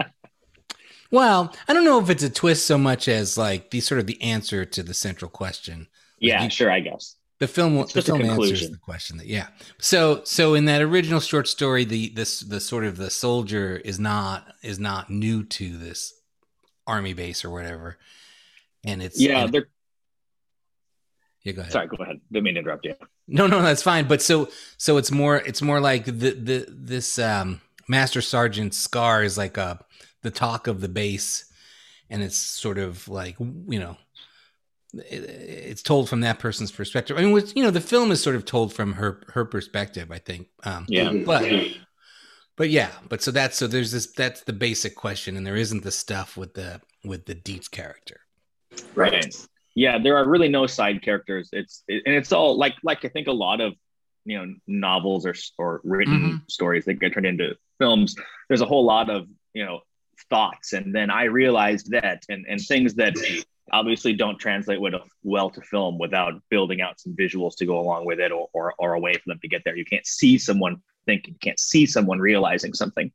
well, 1.11 1.55
I 1.67 1.73
don't 1.73 1.85
know 1.85 2.01
if 2.01 2.11
it's 2.11 2.23
a 2.23 2.31
twist 2.31 2.67
so 2.67 2.79
much 2.79 3.09
as 3.09 3.39
like 3.39 3.71
the 3.71 3.81
sort 3.81 4.01
of 4.01 4.07
the 4.07 4.21
answer 4.23 4.65
to 4.65 4.83
the 4.83 4.95
central 4.95 5.31
question. 5.31 5.89
Yeah, 6.19 6.43
like, 6.43 6.53
sure, 6.53 6.71
I 6.71 6.81
guess. 6.81 7.17
The 7.39 7.47
film, 7.47 7.79
it's 7.79 7.93
the 7.93 8.03
film 8.03 8.23
answers 8.23 8.69
the 8.69 8.77
question 8.79 9.19
that 9.19 9.27
yeah. 9.27 9.47
So, 9.79 10.23
so 10.25 10.55
in 10.55 10.65
that 10.65 10.83
original 10.83 11.21
short 11.21 11.47
story, 11.47 11.85
the 11.85 12.09
this 12.11 12.41
the 12.41 12.61
sort 12.61 12.85
of 12.85 12.97
the 12.97 13.11
soldier 13.11 13.77
is 13.77 14.01
not 14.01 14.47
is 14.63 14.81
not 14.81 15.09
new 15.09 15.45
to 15.45 15.77
this 15.77 16.15
army 16.87 17.15
base 17.15 17.45
or 17.45 17.51
whatever, 17.51 17.97
and 18.85 19.01
it's 19.01 19.21
yeah, 19.21 19.45
and, 19.45 19.55
they're 19.55 19.69
yeah, 21.49 21.53
go 21.53 21.61
ahead. 21.63 21.73
Sorry, 21.73 21.87
go 21.87 22.03
ahead. 22.03 22.21
Didn't 22.31 22.45
mean 22.45 22.55
to 22.55 22.61
interrupt 22.61 22.85
you. 22.85 22.95
No, 23.27 23.47
no, 23.47 23.63
that's 23.63 23.83
fine. 23.83 24.07
But 24.07 24.21
so, 24.21 24.51
so 24.77 24.97
it's 24.97 25.11
more, 25.11 25.37
it's 25.37 25.63
more 25.63 25.81
like 25.81 26.05
the 26.05 26.11
the 26.33 26.67
this 26.69 27.19
um, 27.19 27.61
Master 27.89 28.21
Sergeant 28.21 28.75
Scar 28.75 29.23
is 29.23 29.39
like 29.39 29.57
a 29.57 29.79
the 30.23 30.31
talk 30.31 30.67
of 30.67 30.81
the 30.81 30.89
base, 30.89 31.51
and 32.11 32.23
it's 32.23 32.37
sort 32.37 32.79
of 32.79 33.09
like 33.09 33.39
you 33.39 33.79
know, 33.79 33.97
it, 34.95 35.25
it's 35.25 35.83
told 35.83 36.09
from 36.09 36.21
that 36.21 36.39
person's 36.39 36.73
perspective. 36.73 37.17
I 37.17 37.23
mean, 37.23 37.43
you 37.55 37.63
know, 37.63 37.71
the 37.71 37.81
film 37.81 38.11
is 38.11 38.23
sort 38.23 38.37
of 38.37 38.45
told 38.45 38.73
from 38.73 38.95
her 38.95 39.23
her 39.29 39.45
perspective. 39.45 40.11
I 40.11 40.19
think. 40.19 40.49
Um, 40.65 40.87
yeah, 40.89 41.13
but. 41.13 41.51
But 42.57 42.71
yeah, 42.71 42.91
but 43.09 43.23
so 43.23 43.31
that's 43.31 43.57
so 43.57 43.69
there's 43.69 43.93
this 43.93 44.09
that's 44.09 44.41
the 44.41 44.53
basic 44.53 44.97
question, 44.97 45.37
and 45.37 45.47
there 45.47 45.55
isn't 45.55 45.85
the 45.85 45.93
stuff 45.93 46.37
with 46.37 46.55
the 46.55 46.81
with 47.05 47.27
the 47.27 47.35
Dietz 47.37 47.69
character. 47.69 48.23
Right 48.97 49.33
yeah 49.79 49.97
there 49.97 50.17
are 50.17 50.29
really 50.29 50.49
no 50.49 50.67
side 50.67 51.01
characters 51.03 51.49
it's 51.53 51.85
it, 51.87 52.03
and 52.05 52.15
it's 52.15 52.33
all 52.33 52.59
like 52.59 52.75
like 52.83 53.05
i 53.05 53.09
think 53.09 53.29
a 53.29 53.33
lot 53.33 53.61
of 53.61 53.75
you 54.25 54.37
know 54.37 54.53
novels 54.67 55.25
or 55.25 55.35
or 55.57 55.81
written 55.85 56.19
mm-hmm. 56.19 56.37
stories 56.49 56.85
that 56.85 56.95
get 56.95 57.15
turned 57.15 57.27
into 57.27 57.55
films 57.79 58.17
there's 58.49 58.61
a 58.61 58.67
whole 58.67 58.85
lot 58.85 59.09
of 59.09 59.29
you 59.55 59.65
know 59.65 59.81
thoughts 60.31 60.73
and 60.73 60.95
then 60.95 61.11
i 61.11 61.25
realized 61.25 61.91
that 61.91 62.25
and 62.29 62.47
and 62.49 62.61
things 62.61 62.95
that 62.95 63.15
obviously 63.73 64.13
don't 64.13 64.39
translate 64.39 64.81
well 65.23 65.51
to 65.51 65.61
film 65.61 65.99
without 65.99 66.35
building 66.49 66.81
out 66.81 66.99
some 66.99 67.15
visuals 67.15 67.55
to 67.57 67.67
go 67.67 67.79
along 67.79 68.07
with 68.07 68.19
it 68.19 68.33
or, 68.33 68.49
or, 68.55 68.75
or 68.79 68.95
a 68.95 69.01
way 69.01 69.13
for 69.13 69.25
them 69.27 69.39
to 69.41 69.49
get 69.49 69.63
there 69.65 69.77
you 69.77 69.85
can't 69.85 70.07
see 70.07 70.39
someone 70.39 70.81
thinking 71.07 71.35
you 71.35 71.41
can't 71.41 71.61
see 71.61 71.85
someone 71.87 72.19
realizing 72.19 72.73
something 72.73 73.11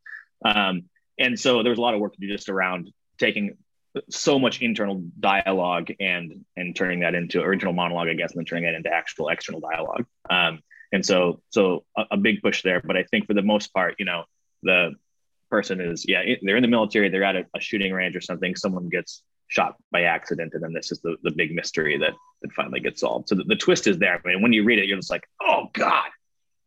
um, 0.45 0.83
and 1.19 1.39
so 1.39 1.63
there's 1.63 1.77
a 1.77 1.81
lot 1.81 1.93
of 1.93 1.99
work 1.99 2.13
to 2.13 2.19
do 2.19 2.27
just 2.27 2.49
around 2.49 2.91
taking 3.17 3.57
so 4.09 4.39
much 4.39 4.61
internal 4.61 5.03
dialogue 5.19 5.91
and 5.99 6.43
and 6.57 6.75
turning 6.75 7.01
that 7.01 7.15
into 7.15 7.41
original 7.41 7.73
monologue, 7.73 8.09
I 8.09 8.13
guess, 8.13 8.31
and 8.31 8.39
then 8.39 8.45
turning 8.45 8.63
that 8.65 8.73
into 8.73 8.91
actual 8.91 9.29
external 9.29 9.61
dialogue. 9.61 10.05
Um, 10.29 10.61
and 10.91 11.05
so 11.05 11.41
so 11.49 11.85
a, 11.95 12.03
a, 12.11 12.17
big 12.17 12.41
push 12.41 12.63
there. 12.63 12.81
But 12.81 12.97
I 12.97 13.03
think 13.03 13.27
for 13.27 13.33
the 13.33 13.41
most 13.41 13.73
part, 13.73 13.95
you 13.99 14.05
know, 14.05 14.23
the 14.63 14.93
person 15.53 15.79
is 15.79 16.03
yeah, 16.07 16.23
they're 16.41 16.57
in 16.61 16.63
the 16.63 16.75
military, 16.77 17.09
they're 17.09 17.29
at 17.31 17.35
a, 17.35 17.45
a 17.55 17.61
shooting 17.67 17.93
range 17.93 18.15
or 18.15 18.21
something. 18.21 18.55
Someone 18.55 18.89
gets 18.89 19.21
shot 19.49 19.75
by 19.91 20.01
accident, 20.17 20.51
and 20.55 20.63
then 20.63 20.73
this 20.73 20.91
is 20.91 20.99
the, 21.01 21.15
the 21.21 21.31
big 21.31 21.53
mystery 21.53 21.95
that 21.99 22.13
that 22.41 22.51
finally 22.53 22.79
gets 22.79 23.01
solved. 23.01 23.29
So 23.29 23.35
the, 23.35 23.43
the 23.43 23.55
twist 23.55 23.85
is 23.85 23.99
there. 23.99 24.19
I 24.25 24.27
mean, 24.27 24.41
when 24.41 24.51
you 24.51 24.63
read 24.63 24.79
it, 24.79 24.87
you're 24.87 24.97
just 24.97 25.11
like, 25.11 25.27
oh 25.41 25.69
god, 25.73 26.09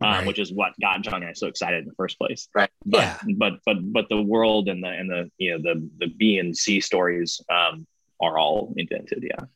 um, 0.01 0.11
right. 0.11 0.27
which 0.27 0.39
is 0.39 0.53
what 0.53 0.73
got 0.81 1.03
John 1.03 1.23
and 1.23 1.31
I 1.31 1.33
so 1.33 1.49
excited 1.49 1.83
in 1.83 1.89
the 1.89 1.95
first 1.97 2.17
place. 2.17 2.49
Right. 2.55 2.71
But, 2.85 2.99
yeah. 2.99 3.19
But 3.37 3.55
but 3.67 3.79
but 3.93 4.09
the 4.09 4.23
world 4.23 4.69
and 4.69 4.85
the 4.85 4.89
and 4.89 5.11
the 5.11 5.31
you 5.37 5.51
know 5.51 5.59
the 5.67 5.91
the 5.99 6.07
B 6.07 6.39
and 6.39 6.57
C 6.57 6.81
stories 6.81 7.41
um, 7.51 7.87
are 8.21 8.39
all 8.39 8.73
invented. 8.77 9.25
Yeah. 9.29 9.47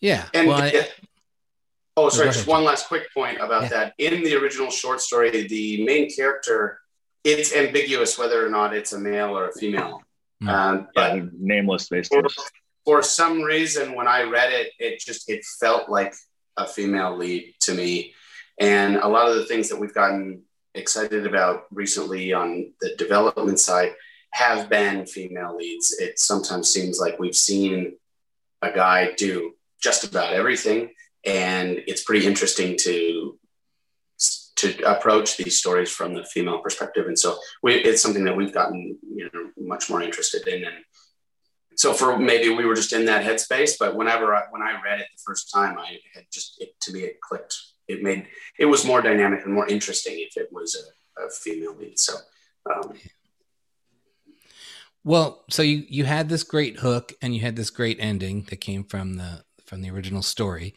Yeah. 0.00 0.24
And 0.34 0.48
well, 0.48 0.60
I, 0.60 0.88
oh, 1.96 2.08
sorry. 2.08 2.30
Just 2.30 2.48
one 2.48 2.64
last 2.64 2.88
quick 2.88 3.04
point 3.14 3.38
about 3.40 3.62
yeah. 3.62 3.68
that. 3.68 3.94
In 3.98 4.24
the 4.24 4.34
original 4.34 4.70
short 4.70 5.00
story, 5.00 5.46
the 5.46 5.84
main 5.84 6.10
character, 6.14 6.80
it's 7.24 7.54
ambiguous 7.54 8.18
whether 8.18 8.44
or 8.44 8.50
not 8.50 8.74
it's 8.74 8.92
a 8.92 8.98
male 8.98 9.36
or 9.36 9.48
a 9.48 9.52
female. 9.52 10.02
Mm. 10.42 10.48
Um, 10.48 10.88
but 10.94 11.16
yeah, 11.16 11.22
nameless 11.32 11.88
basically. 11.88 12.28
For, 12.28 12.44
for 12.84 13.02
some 13.02 13.42
reason, 13.42 13.94
when 13.94 14.06
I 14.06 14.22
read 14.22 14.52
it, 14.52 14.72
it 14.78 15.00
just 15.00 15.30
it 15.30 15.44
felt 15.58 15.88
like 15.88 16.14
a 16.56 16.66
female 16.66 17.16
lead 17.16 17.54
to 17.60 17.74
me 17.74 18.14
and 18.60 18.96
a 18.96 19.08
lot 19.08 19.28
of 19.28 19.36
the 19.36 19.46
things 19.46 19.68
that 19.68 19.80
we've 19.80 19.94
gotten 19.94 20.42
excited 20.74 21.26
about 21.26 21.64
recently 21.70 22.32
on 22.32 22.72
the 22.80 22.94
development 22.96 23.58
side 23.58 23.92
have 24.32 24.68
been 24.68 25.06
female 25.06 25.56
leads. 25.56 25.92
It 25.98 26.18
sometimes 26.18 26.72
seems 26.72 26.98
like 26.98 27.18
we've 27.18 27.36
seen 27.36 27.96
a 28.62 28.70
guy 28.72 29.12
do 29.16 29.52
just 29.80 30.04
about 30.04 30.32
everything, 30.32 30.90
and 31.24 31.82
it's 31.86 32.02
pretty 32.02 32.26
interesting 32.26 32.76
to 32.80 33.38
to 34.56 34.82
approach 34.90 35.36
these 35.36 35.58
stories 35.58 35.90
from 35.90 36.14
the 36.14 36.24
female 36.24 36.58
perspective. 36.58 37.06
And 37.06 37.18
so 37.18 37.36
we, 37.62 37.74
it's 37.74 38.00
something 38.02 38.24
that 38.24 38.36
we've 38.36 38.54
gotten 38.54 38.98
you 39.02 39.28
know 39.32 39.50
much 39.58 39.90
more 39.90 40.02
interested 40.02 40.46
in. 40.46 40.64
And 40.64 40.76
so 41.76 41.92
for 41.92 42.18
maybe 42.18 42.54
we 42.54 42.64
were 42.64 42.76
just 42.76 42.92
in 42.92 43.04
that 43.06 43.24
headspace, 43.24 43.76
but 43.78 43.96
whenever 43.96 44.34
I, 44.34 44.42
when 44.50 44.62
I 44.62 44.80
read 44.84 45.00
it 45.00 45.06
the 45.12 45.22
first 45.24 45.50
time, 45.52 45.78
I 45.78 45.98
had 46.14 46.24
just 46.32 46.60
it, 46.60 46.78
to 46.82 46.92
me 46.92 47.00
it 47.00 47.20
clicked 47.20 47.56
it 47.88 48.02
made 48.02 48.26
it 48.58 48.66
was 48.66 48.84
more 48.84 49.02
dynamic 49.02 49.44
and 49.44 49.52
more 49.52 49.66
interesting 49.66 50.14
if 50.18 50.36
it 50.36 50.48
was 50.52 50.76
a, 50.76 51.24
a 51.24 51.30
female 51.30 51.74
lead. 51.76 51.98
So, 51.98 52.14
um, 52.72 52.94
well, 55.02 55.44
so 55.50 55.62
you 55.62 55.84
you 55.88 56.04
had 56.04 56.28
this 56.28 56.42
great 56.42 56.78
hook 56.78 57.12
and 57.20 57.34
you 57.34 57.40
had 57.40 57.56
this 57.56 57.70
great 57.70 57.98
ending 58.00 58.42
that 58.50 58.56
came 58.56 58.84
from 58.84 59.16
the 59.16 59.44
from 59.66 59.82
the 59.82 59.90
original 59.90 60.22
story, 60.22 60.74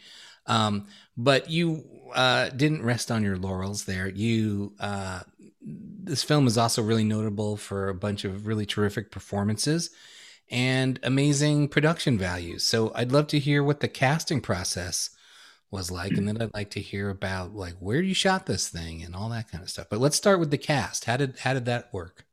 um, 0.47 0.87
but 1.15 1.49
you 1.49 1.83
uh, 2.13 2.49
didn't 2.49 2.83
rest 2.83 3.11
on 3.11 3.23
your 3.23 3.37
laurels 3.37 3.85
there. 3.85 4.07
You 4.07 4.73
uh, 4.79 5.21
this 5.61 6.23
film 6.23 6.47
is 6.47 6.57
also 6.57 6.81
really 6.81 7.03
notable 7.03 7.57
for 7.57 7.89
a 7.89 7.93
bunch 7.93 8.23
of 8.23 8.47
really 8.47 8.65
terrific 8.65 9.11
performances 9.11 9.89
and 10.49 10.99
amazing 11.03 11.67
production 11.67 12.17
values. 12.17 12.63
So 12.63 12.91
I'd 12.95 13.11
love 13.11 13.27
to 13.27 13.39
hear 13.39 13.63
what 13.63 13.81
the 13.81 13.89
casting 13.89 14.39
process 14.41 15.09
was 15.69 15.91
like 15.91 16.13
and 16.13 16.27
then 16.27 16.41
i'd 16.41 16.53
like 16.53 16.69
to 16.69 16.79
hear 16.79 17.09
about 17.09 17.53
like 17.53 17.73
where 17.79 18.01
you 18.01 18.13
shot 18.13 18.45
this 18.45 18.69
thing 18.69 19.03
and 19.03 19.15
all 19.15 19.29
that 19.29 19.51
kind 19.51 19.63
of 19.63 19.69
stuff 19.69 19.87
but 19.89 19.99
let's 19.99 20.15
start 20.15 20.39
with 20.39 20.49
the 20.49 20.57
cast 20.57 21.05
how 21.05 21.17
did 21.17 21.37
how 21.39 21.53
did 21.53 21.65
that 21.65 21.93
work 21.93 22.25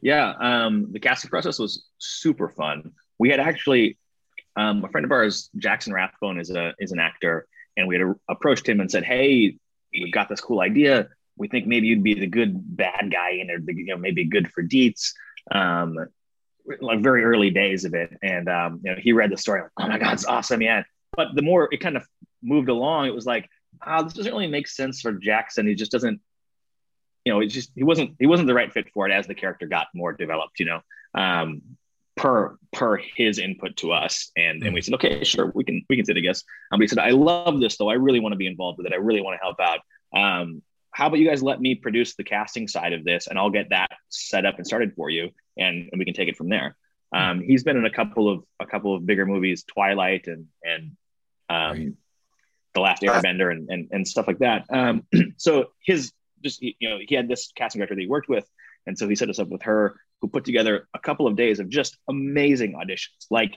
yeah 0.00 0.32
um, 0.40 0.88
the 0.92 1.00
casting 1.00 1.30
process 1.30 1.58
was 1.58 1.86
super 1.98 2.48
fun 2.48 2.92
we 3.18 3.28
had 3.28 3.40
actually 3.40 3.98
um, 4.56 4.84
a 4.84 4.88
friend 4.88 5.04
of 5.04 5.12
ours 5.12 5.50
jackson 5.56 5.92
rathbone 5.92 6.38
is 6.38 6.50
a 6.50 6.74
is 6.78 6.92
an 6.92 6.98
actor 6.98 7.46
and 7.76 7.88
we 7.88 7.96
had 7.96 8.06
a, 8.06 8.14
approached 8.28 8.68
him 8.68 8.80
and 8.80 8.90
said 8.90 9.04
hey 9.04 9.56
we've 10.02 10.12
got 10.12 10.28
this 10.28 10.40
cool 10.40 10.60
idea. 10.60 11.08
We 11.36 11.48
think 11.48 11.66
maybe 11.66 11.88
you'd 11.88 12.02
be 12.02 12.14
the 12.14 12.26
good 12.26 12.76
bad 12.76 13.10
guy 13.12 13.38
and 13.40 13.68
you 13.68 13.86
know 13.86 13.96
maybe 13.96 14.24
good 14.24 14.50
for 14.50 14.62
deets. 14.62 15.12
Um, 15.50 15.98
like 16.80 17.00
very 17.00 17.24
early 17.24 17.50
days 17.50 17.84
of 17.84 17.94
it. 17.94 18.16
And 18.22 18.48
um, 18.48 18.80
you 18.82 18.90
know 18.90 18.98
he 19.00 19.12
read 19.12 19.30
the 19.30 19.36
story 19.36 19.62
like 19.62 19.70
oh 19.78 19.88
my 19.88 19.98
god 19.98 20.14
it's 20.14 20.26
awesome 20.26 20.62
yeah. 20.62 20.82
But 21.16 21.28
the 21.34 21.42
more 21.42 21.68
it 21.70 21.78
kind 21.78 21.96
of 21.96 22.06
moved 22.42 22.68
along, 22.68 23.06
it 23.06 23.14
was 23.14 23.26
like, 23.26 23.48
ah, 23.82 24.02
this 24.02 24.14
doesn't 24.14 24.32
really 24.32 24.48
make 24.48 24.66
sense 24.66 25.00
for 25.00 25.12
Jackson. 25.12 25.66
He 25.66 25.74
just 25.74 25.92
doesn't, 25.92 26.20
you 27.24 27.32
know, 27.32 27.40
it's 27.40 27.54
just 27.54 27.70
he 27.74 27.84
wasn't 27.84 28.16
he 28.18 28.26
wasn't 28.26 28.48
the 28.48 28.54
right 28.54 28.72
fit 28.72 28.90
for 28.92 29.08
it 29.08 29.12
as 29.12 29.26
the 29.26 29.34
character 29.34 29.66
got 29.66 29.88
more 29.94 30.12
developed, 30.12 30.58
you 30.58 30.66
know, 30.66 30.80
um, 31.14 31.62
per 32.24 32.56
per 32.72 32.96
his 32.96 33.38
input 33.38 33.76
to 33.76 33.92
us. 33.92 34.30
And 34.34 34.62
and 34.62 34.72
we 34.72 34.80
said, 34.80 34.94
okay, 34.94 35.22
sure, 35.24 35.52
we 35.54 35.62
can 35.62 35.84
we 35.90 35.96
can 35.96 36.06
sit, 36.06 36.16
I 36.16 36.20
guess. 36.20 36.42
Um, 36.72 36.78
but 36.78 36.84
he 36.84 36.88
said, 36.88 36.98
I 36.98 37.10
love 37.10 37.60
this 37.60 37.76
though. 37.76 37.90
I 37.90 37.94
really 37.94 38.18
want 38.18 38.32
to 38.32 38.38
be 38.38 38.46
involved 38.46 38.78
with 38.78 38.86
it. 38.86 38.94
I 38.94 38.96
really 38.96 39.20
want 39.20 39.38
to 39.38 39.44
help 39.44 39.60
out. 39.60 39.80
Um, 40.18 40.62
how 40.90 41.08
about 41.08 41.18
you 41.18 41.28
guys 41.28 41.42
let 41.42 41.60
me 41.60 41.74
produce 41.74 42.14
the 42.14 42.24
casting 42.24 42.66
side 42.66 42.92
of 42.94 43.04
this 43.04 43.26
and 43.26 43.38
I'll 43.38 43.50
get 43.50 43.70
that 43.70 43.90
set 44.08 44.46
up 44.46 44.56
and 44.56 44.66
started 44.66 44.94
for 44.94 45.10
you 45.10 45.30
and, 45.58 45.88
and 45.90 45.98
we 45.98 46.04
can 46.04 46.14
take 46.14 46.28
it 46.28 46.36
from 46.36 46.48
there. 46.48 46.76
Um, 47.12 47.40
he's 47.40 47.64
been 47.64 47.76
in 47.76 47.84
a 47.84 47.90
couple 47.90 48.30
of 48.30 48.44
a 48.58 48.66
couple 48.66 48.96
of 48.96 49.04
bigger 49.04 49.26
movies, 49.26 49.64
Twilight 49.64 50.26
and 50.26 50.46
and 50.62 50.96
um, 51.50 51.96
the 52.72 52.80
Last 52.80 53.02
Airbender 53.02 53.52
and, 53.52 53.68
and 53.68 53.88
and 53.92 54.08
stuff 54.08 54.26
like 54.26 54.38
that. 54.38 54.64
Um, 54.70 55.02
so 55.36 55.72
his 55.84 56.12
just 56.42 56.62
you 56.62 56.88
know 56.88 56.98
he 57.06 57.14
had 57.14 57.28
this 57.28 57.52
casting 57.54 57.80
director 57.80 57.94
that 57.94 58.00
he 58.00 58.06
worked 58.06 58.30
with, 58.30 58.48
and 58.86 58.98
so 58.98 59.08
he 59.08 59.14
set 59.14 59.30
us 59.30 59.38
up 59.38 59.48
with 59.48 59.62
her, 59.62 59.98
who 60.20 60.28
put 60.28 60.44
together 60.44 60.88
a 60.94 60.98
couple 60.98 61.26
of 61.26 61.36
days 61.36 61.60
of 61.60 61.68
just 61.68 61.98
amazing 62.08 62.74
auditions. 62.74 63.26
Like, 63.30 63.56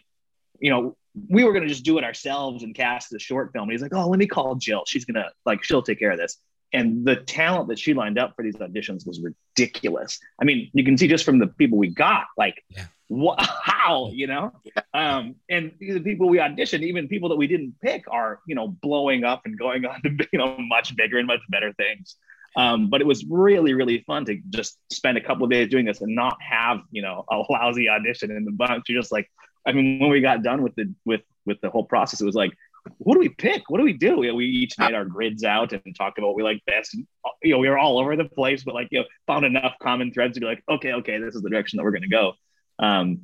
you 0.59 0.69
know, 0.69 0.97
we 1.29 1.43
were 1.43 1.53
gonna 1.53 1.67
just 1.67 1.85
do 1.85 1.97
it 1.97 2.03
ourselves 2.03 2.63
and 2.63 2.75
cast 2.75 3.09
the 3.09 3.19
short 3.19 3.51
film. 3.53 3.63
And 3.63 3.71
he's 3.71 3.81
like, 3.81 3.93
oh, 3.93 4.07
let 4.07 4.19
me 4.19 4.27
call 4.27 4.55
Jill. 4.55 4.83
She's 4.87 5.05
gonna 5.05 5.29
like 5.45 5.63
she'll 5.63 5.81
take 5.81 5.99
care 5.99 6.11
of 6.11 6.17
this. 6.17 6.37
And 6.73 7.05
the 7.05 7.15
talent 7.15 7.69
that 7.69 7.79
she 7.79 7.93
lined 7.93 8.19
up 8.19 8.33
for 8.35 8.43
these 8.43 8.57
auditions 8.57 9.07
was 9.07 9.21
ridiculous. 9.21 10.19
I 10.41 10.45
mean, 10.45 10.69
you 10.73 10.83
can 10.83 10.97
see 10.97 11.07
just 11.07 11.23
from 11.23 11.39
the 11.39 11.47
people 11.47 11.77
we 11.77 11.87
got, 11.87 12.25
like 12.37 12.61
yeah 12.69 12.87
what, 13.07 13.39
how, 13.41 14.11
you 14.13 14.27
know? 14.27 14.51
Um, 14.93 15.35
and 15.49 15.71
the 15.79 15.99
people 15.99 16.29
we 16.29 16.37
auditioned, 16.39 16.83
even 16.83 17.07
people 17.07 17.29
that 17.29 17.35
we 17.35 17.47
didn't 17.47 17.75
pick, 17.81 18.03
are, 18.09 18.39
you 18.47 18.55
know, 18.55 18.67
blowing 18.67 19.23
up 19.23 19.43
and 19.45 19.57
going 19.57 19.85
on 19.85 20.01
to, 20.01 20.27
you 20.31 20.39
know, 20.39 20.57
much 20.59 20.95
bigger 20.95 21.17
and 21.17 21.27
much 21.27 21.41
better 21.49 21.73
things. 21.73 22.15
Um, 22.57 22.89
but 22.89 23.01
it 23.01 23.07
was 23.07 23.23
really, 23.29 23.75
really 23.75 24.03
fun 24.07 24.25
to 24.25 24.41
just 24.49 24.79
spend 24.91 25.17
a 25.17 25.21
couple 25.21 25.45
of 25.45 25.51
days 25.51 25.69
doing 25.69 25.85
this 25.85 26.01
and 26.01 26.15
not 26.15 26.37
have, 26.41 26.79
you 26.91 27.03
know, 27.03 27.23
a 27.29 27.37
lousy 27.49 27.87
audition 27.87 28.31
in 28.31 28.43
the 28.45 28.51
bunch. 28.51 28.89
You're 28.89 28.99
just 28.99 29.11
like, 29.11 29.29
I 29.65 29.71
mean, 29.71 29.99
when 29.99 30.09
we 30.09 30.21
got 30.21 30.43
done 30.43 30.63
with 30.63 30.75
the 30.75 30.93
with 31.05 31.21
with 31.45 31.61
the 31.61 31.69
whole 31.69 31.83
process, 31.83 32.19
it 32.19 32.25
was 32.25 32.35
like, 32.35 32.51
what 32.97 33.13
do 33.13 33.19
we 33.19 33.29
pick? 33.29 33.69
What 33.69 33.77
do 33.77 33.83
we 33.83 33.93
do? 33.93 34.23
Know, 34.23 34.35
we 34.35 34.45
each 34.45 34.79
made 34.79 34.95
our 34.95 35.05
grids 35.05 35.43
out 35.43 35.71
and 35.73 35.95
talked 35.95 36.17
about 36.17 36.27
what 36.27 36.35
we 36.37 36.43
like 36.43 36.63
best. 36.65 36.95
And, 36.95 37.05
you 37.43 37.53
know, 37.53 37.59
we 37.59 37.69
were 37.69 37.77
all 37.77 37.99
over 37.99 38.15
the 38.15 38.25
place, 38.25 38.63
but 38.63 38.73
like, 38.73 38.87
you 38.91 38.99
know, 38.99 39.05
found 39.27 39.45
enough 39.45 39.75
common 39.81 40.11
threads 40.11 40.33
to 40.35 40.39
be 40.39 40.45
like, 40.45 40.63
okay, 40.69 40.93
okay, 40.93 41.19
this 41.19 41.35
is 41.35 41.41
the 41.41 41.49
direction 41.49 41.77
that 41.77 41.83
we're 41.83 41.91
going 41.91 42.03
to 42.03 42.07
go. 42.07 42.33
Um, 42.79 43.21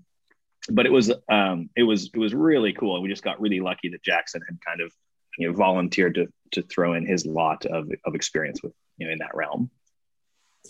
but 0.69 0.85
it 0.85 0.91
was 0.91 1.11
um, 1.29 1.69
it 1.75 1.83
was 1.83 2.09
it 2.13 2.17
was 2.17 2.33
really 2.33 2.73
cool. 2.73 3.01
We 3.01 3.09
just 3.09 3.23
got 3.23 3.41
really 3.41 3.59
lucky 3.59 3.89
that 3.89 4.03
Jackson 4.03 4.41
had 4.47 4.57
kind 4.65 4.81
of 4.81 4.93
you 5.37 5.47
know 5.47 5.53
volunteered 5.53 6.15
to 6.15 6.27
to 6.51 6.61
throw 6.61 6.93
in 6.93 7.05
his 7.05 7.25
lot 7.25 7.65
of 7.65 7.89
of 8.05 8.15
experience 8.15 8.61
with 8.63 8.73
you 8.97 9.07
know 9.07 9.13
in 9.13 9.19
that 9.19 9.35
realm. 9.35 9.69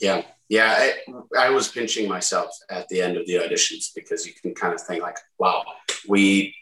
Yeah, 0.01 0.23
yeah. 0.49 0.91
I, 1.37 1.47
I 1.47 1.49
was 1.49 1.67
pinching 1.67 2.09
myself 2.09 2.49
at 2.69 2.87
the 2.89 3.01
end 3.01 3.17
of 3.17 3.25
the 3.27 3.33
auditions 3.33 3.89
because 3.95 4.25
you 4.25 4.33
can 4.33 4.55
kind 4.55 4.73
of 4.73 4.81
think 4.81 5.03
like, 5.03 5.17
wow, 5.37 5.63
we, 6.07 6.55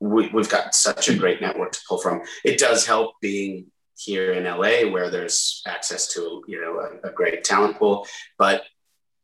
we 0.00 0.28
we've 0.28 0.48
got 0.48 0.74
such 0.74 1.08
a 1.08 1.16
great 1.16 1.40
network 1.40 1.72
to 1.72 1.80
pull 1.88 1.98
from. 1.98 2.22
It 2.44 2.58
does 2.58 2.86
help 2.86 3.14
being 3.20 3.66
here 3.96 4.32
in 4.32 4.44
LA 4.44 4.90
where 4.90 5.10
there's 5.10 5.62
access 5.66 6.12
to 6.14 6.42
you 6.46 6.60
know 6.60 6.78
a, 6.80 7.08
a 7.08 7.12
great 7.12 7.44
talent 7.44 7.78
pool, 7.78 8.06
but 8.38 8.62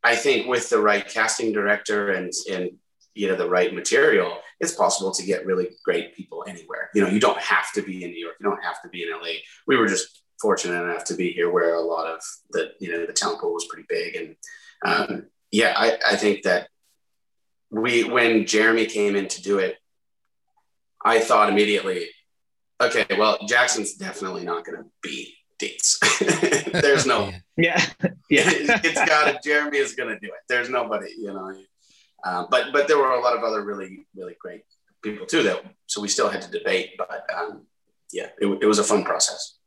I 0.03 0.17
think 0.17 0.47
with 0.47 0.69
the 0.69 0.81
right 0.81 1.07
casting 1.07 1.53
director 1.53 2.11
and 2.11 2.33
and 2.51 2.71
you 3.15 3.29
know 3.29 3.37
the 3.37 3.49
right 3.49 3.73
material, 3.75 4.39
it's 4.61 4.73
possible 4.73 5.13
to 5.13 5.25
get 5.25 5.47
really 5.47 5.71
great 5.85 6.15
people 6.15 6.45
anywhere. 6.47 6.91
You 6.95 7.03
know, 7.03 7.09
you 7.09 7.21
don't 7.21 7.39
have 7.39 7.73
to 7.73 7.83
be 7.83 8.05
in 8.05 8.11
New 8.11 8.19
York. 8.19 8.37
You 8.41 8.49
don't 8.49 8.63
have 8.65 8.81
to 8.83 8.89
be 8.89 9.03
in 9.03 9.11
LA. 9.11 9.41
We 9.67 9.77
were 9.77 9.89
just 9.89 10.23
fortunate 10.41 10.83
enough 10.83 11.05
to 11.05 11.15
be 11.15 11.31
here 11.31 11.51
where 11.51 11.75
a 11.75 11.81
lot 11.81 12.07
of 12.07 12.21
the 12.51 12.73
you 12.81 12.91
know 12.91 13.07
the 13.07 13.13
talent 13.13 13.41
pool 13.41 13.55
was 13.55 13.67
pretty 13.67 13.87
big 13.89 14.17
and 14.17 14.37
um, 14.85 15.27
yeah, 15.51 15.73
I, 15.77 15.99
I 16.07 16.17
think 16.17 16.43
that 16.43 16.69
we 17.71 18.05
when 18.05 18.47
Jeremy 18.47 18.87
came 18.87 19.17
in 19.17 19.29
to 19.29 19.43
do 19.43 19.59
it, 19.59 19.77
I 21.05 21.21
thought 21.21 21.49
immediately, 21.49 22.09
okay, 22.81 23.07
well 23.17 23.39
Jackson's 23.47 23.95
definitely 23.95 24.45
not 24.45 24.65
going 24.65 24.79
to 24.79 24.91
be 25.03 25.35
Deets. 25.61 26.73
There's 26.83 27.07
no. 27.07 27.33
Yeah. 27.57 27.81
Yeah. 28.29 28.43
it, 28.51 28.85
has 28.85 29.09
got 29.09 29.29
it. 29.29 29.41
Jeremy 29.45 29.79
is 29.79 29.95
going 29.95 30.09
to 30.09 30.19
do 30.19 30.27
it. 30.27 30.41
There's 30.49 30.69
nobody, 30.69 31.13
you 31.17 31.33
know. 31.33 31.55
Uh, 32.25 32.47
but 32.51 32.73
but 32.73 32.89
there 32.89 32.99
were 32.99 33.13
a 33.13 33.21
lot 33.21 33.37
of 33.37 33.43
other 33.43 33.63
really 33.63 34.07
really 34.17 34.37
great 34.41 34.63
people 35.03 35.27
too. 35.27 35.43
That 35.43 35.63
so 35.87 36.01
we 36.01 36.09
still 36.09 36.29
had 36.29 36.43
to 36.43 36.51
debate, 36.51 36.93
but 36.97 37.27
um, 37.37 37.67
yeah, 38.13 38.29
it, 38.39 38.47
it 38.63 38.67
was 38.67 38.79
a 38.79 38.85
fun 38.85 39.05
process. 39.05 39.59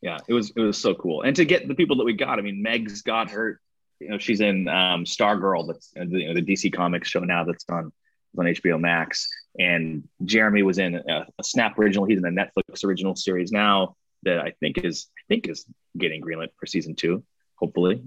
Yeah, 0.00 0.18
it 0.28 0.34
was 0.34 0.50
it 0.56 0.60
was 0.60 0.78
so 0.78 0.94
cool, 0.94 1.22
and 1.22 1.34
to 1.36 1.44
get 1.44 1.66
the 1.66 1.74
people 1.74 1.96
that 1.96 2.04
we 2.04 2.12
got. 2.12 2.38
I 2.38 2.42
mean, 2.42 2.62
Meg's 2.62 3.02
got 3.02 3.30
her. 3.30 3.60
You 3.98 4.10
know, 4.10 4.18
she's 4.18 4.40
in 4.40 4.68
um, 4.68 5.04
Stargirl. 5.04 5.66
That's 5.66 5.92
you 5.96 6.28
know, 6.28 6.34
the 6.34 6.42
DC 6.42 6.72
Comics 6.72 7.08
show 7.08 7.20
now. 7.20 7.44
That's 7.44 7.64
on 7.70 7.92
on 8.38 8.44
HBO 8.46 8.80
Max. 8.80 9.28
And 9.58 10.06
Jeremy 10.24 10.62
was 10.62 10.78
in 10.78 10.96
a, 10.96 11.26
a 11.38 11.44
Snap 11.44 11.78
original. 11.78 12.04
He's 12.04 12.18
in 12.18 12.26
a 12.26 12.30
Netflix 12.30 12.84
original 12.84 13.16
series 13.16 13.52
now 13.52 13.96
that 14.24 14.38
I 14.38 14.52
think 14.60 14.84
is 14.84 15.08
I 15.18 15.22
think 15.28 15.48
is 15.48 15.66
getting 15.96 16.20
greenlit 16.20 16.48
for 16.58 16.66
season 16.66 16.94
two, 16.94 17.24
hopefully. 17.56 18.02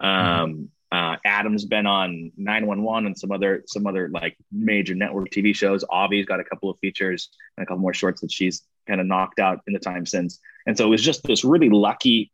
Um, 0.00 0.70
uh, 0.92 1.16
Adam's 1.24 1.64
been 1.64 1.86
on 1.86 2.32
911 2.36 3.06
and 3.06 3.18
some 3.18 3.32
other 3.32 3.64
some 3.66 3.86
other 3.86 4.08
like 4.08 4.36
major 4.52 4.94
network 4.94 5.30
TV 5.30 5.54
shows. 5.54 5.84
Avi's 5.92 6.26
got 6.26 6.40
a 6.40 6.44
couple 6.44 6.70
of 6.70 6.78
features 6.78 7.30
and 7.56 7.64
a 7.64 7.66
couple 7.66 7.80
more 7.80 7.94
shorts 7.94 8.20
that 8.20 8.30
she's 8.30 8.62
kind 8.86 9.00
of 9.00 9.06
knocked 9.06 9.40
out 9.40 9.60
in 9.66 9.72
the 9.72 9.80
time 9.80 10.06
since. 10.06 10.38
And 10.66 10.76
so 10.76 10.86
it 10.86 10.90
was 10.90 11.02
just 11.02 11.24
this 11.24 11.44
really 11.44 11.70
lucky 11.70 12.30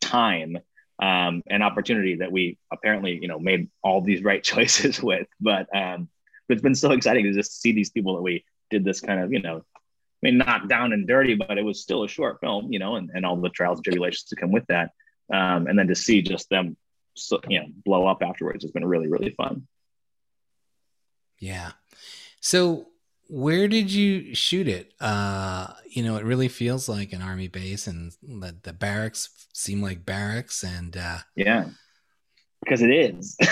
time 0.00 0.58
um, 1.02 1.42
and 1.48 1.62
opportunity 1.62 2.16
that 2.16 2.30
we 2.30 2.58
apparently 2.72 3.18
you 3.20 3.28
know 3.28 3.40
made 3.40 3.68
all 3.82 4.00
these 4.00 4.22
right 4.22 4.42
choices 4.52 5.02
with. 5.02 5.26
But 5.40 5.74
um, 5.74 6.08
but 6.48 6.54
it's 6.54 6.62
been 6.62 6.76
so 6.76 6.92
exciting 6.92 7.24
to 7.24 7.32
just 7.32 7.60
see 7.60 7.72
these 7.72 7.90
people 7.90 8.14
that 8.14 8.22
we 8.22 8.44
did 8.70 8.84
this 8.84 9.00
kind 9.00 9.20
of 9.20 9.32
you 9.32 9.42
know 9.42 9.64
I 10.22 10.26
mean, 10.30 10.38
not 10.38 10.68
down 10.68 10.92
and 10.92 11.06
dirty, 11.06 11.34
but 11.34 11.58
it 11.58 11.64
was 11.64 11.82
still 11.82 12.02
a 12.02 12.08
short 12.08 12.40
film, 12.40 12.72
you 12.72 12.78
know, 12.78 12.96
and, 12.96 13.10
and 13.14 13.26
all 13.26 13.36
the 13.36 13.50
trials 13.50 13.78
and 13.78 13.84
tribulations 13.84 14.24
to 14.30 14.36
come 14.36 14.50
with 14.50 14.64
that. 14.68 14.92
Um, 15.30 15.66
and 15.66 15.78
then 15.78 15.88
to 15.88 15.94
see 15.94 16.22
just 16.22 16.48
them 16.48 16.76
so, 17.16 17.40
you 17.48 17.60
know 17.60 17.66
blow 17.84 18.06
up 18.06 18.22
afterwards 18.22 18.64
has 18.64 18.72
been 18.72 18.84
really 18.84 19.08
really 19.08 19.30
fun. 19.30 19.66
Yeah. 21.38 21.72
So 22.40 22.86
where 23.28 23.68
did 23.68 23.92
you 23.92 24.34
shoot 24.34 24.68
it? 24.68 24.92
Uh 25.00 25.68
you 25.88 26.02
know 26.02 26.16
it 26.16 26.24
really 26.24 26.48
feels 26.48 26.88
like 26.88 27.12
an 27.12 27.22
army 27.22 27.48
base 27.48 27.86
and 27.86 28.12
the, 28.22 28.56
the 28.62 28.72
barracks 28.72 29.30
seem 29.52 29.82
like 29.82 30.06
barracks 30.06 30.62
and 30.62 30.96
uh 30.96 31.18
yeah. 31.34 31.66
Because 32.62 32.82
it 32.82 32.90
is. 32.90 33.36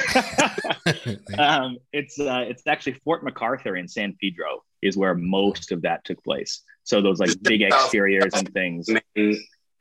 Um 1.39 1.79
it's 1.93 2.19
uh 2.21 2.45
it's 2.47 2.67
actually 2.67 2.95
fort 3.05 3.25
macarthur 3.25 3.77
in 3.77 3.89
san 3.89 4.17
pedro 4.21 4.63
is 4.83 4.97
where 4.97 5.15
most 5.15 5.73
of 5.73 5.83
that 5.83 6.05
took 6.05 6.23
place. 6.23 6.63
So 6.85 7.01
those 7.01 7.19
like 7.19 7.31
big 7.43 7.63
exteriors 7.63 8.35
and 8.35 8.53
things. 8.53 8.89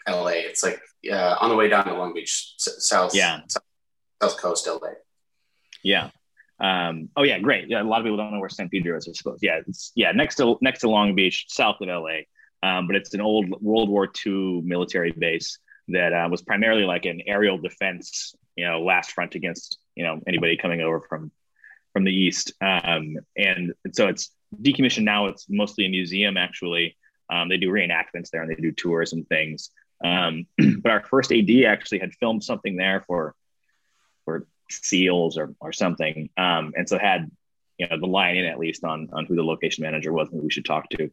La 0.08 0.28
it's 0.28 0.64
like 0.64 0.82
uh, 1.12 1.36
on 1.40 1.50
the 1.50 1.56
way 1.56 1.70
down 1.70 1.86
to 1.86 1.94
long 1.94 2.14
beach 2.14 2.54
south 2.58 3.16
yeah. 3.16 3.42
south 3.48 3.63
South 4.24 4.38
Coast 4.38 4.68
LA. 4.68 4.90
Yeah. 5.84 6.10
Um, 6.60 7.10
oh 7.18 7.24
yeah, 7.24 7.40
great. 7.40 7.68
Yeah, 7.68 7.82
a 7.82 7.84
lot 7.84 8.00
of 8.00 8.06
people 8.06 8.18
don't 8.18 8.32
know 8.32 8.40
where 8.40 8.50
San 8.50 8.70
Pedro 8.70 8.98
is. 8.98 9.08
I 9.08 9.14
suppose. 9.14 9.40
Yeah, 9.42 9.60
it's 9.68 9.92
yeah 9.96 10.12
next 10.12 10.36
to 10.36 10.58
next 10.62 10.80
to 10.82 10.90
Long 10.90 11.16
Beach, 11.16 11.46
south 11.50 11.78
of 11.82 11.88
LA. 11.88 12.22
Um, 12.62 12.88
but 12.88 12.96
it's 12.96 13.14
an 13.14 13.22
old 13.22 13.50
World 13.62 13.90
War 13.90 14.10
II 14.26 14.62
military 14.62 15.12
base 15.12 15.58
that 15.90 16.14
uh, 16.14 16.28
was 16.32 16.42
primarily 16.42 16.86
like 16.86 17.06
an 17.06 17.22
aerial 17.28 17.58
defense, 17.58 18.34
you 18.56 18.66
know, 18.66 18.82
last 18.82 19.12
front 19.12 19.36
against 19.36 19.80
you 19.96 20.04
know 20.04 20.22
anybody 20.26 20.56
coming 20.56 20.82
over 20.82 21.02
from 21.02 21.32
from 21.92 22.06
the 22.06 22.14
east. 22.14 22.54
Um, 22.62 23.18
and 23.36 23.74
so 23.92 24.08
it's 24.08 24.32
decommissioned 24.62 25.04
now. 25.04 25.28
It's 25.28 25.48
mostly 25.50 25.86
a 25.86 25.90
museum 25.90 26.38
actually. 26.38 26.96
Um, 27.30 27.50
they 27.50 27.58
do 27.58 27.70
reenactments 27.70 28.30
there 28.32 28.42
and 28.42 28.52
they 28.52 28.62
do 28.62 28.72
tours 28.72 29.14
and 29.14 29.28
things. 29.28 29.70
Um, 30.04 30.46
but 30.82 30.92
our 30.92 31.04
first 31.04 31.32
AD 31.32 31.50
actually 31.66 32.00
had 32.00 32.14
filmed 32.14 32.44
something 32.44 32.76
there 32.76 33.04
for 33.06 33.36
or 34.26 34.48
seals 34.70 35.38
or, 35.38 35.54
or 35.60 35.72
something. 35.72 36.30
Um, 36.38 36.74
and 36.76 36.88
so 36.88 36.98
had, 36.98 37.30
you 37.78 37.88
know, 37.88 38.00
the 38.00 38.08
line 38.08 38.36
in 38.36 38.46
at 38.46 38.60
least 38.60 38.84
on, 38.84 39.10
on 39.14 39.26
who 39.26 39.36
the 39.36 39.44
location 39.44 39.84
manager 39.84 40.14
was 40.14 40.30
and 40.30 40.40
who 40.40 40.46
we 40.46 40.52
should 40.52 40.66
talk 40.66 40.90
to. 40.90 41.10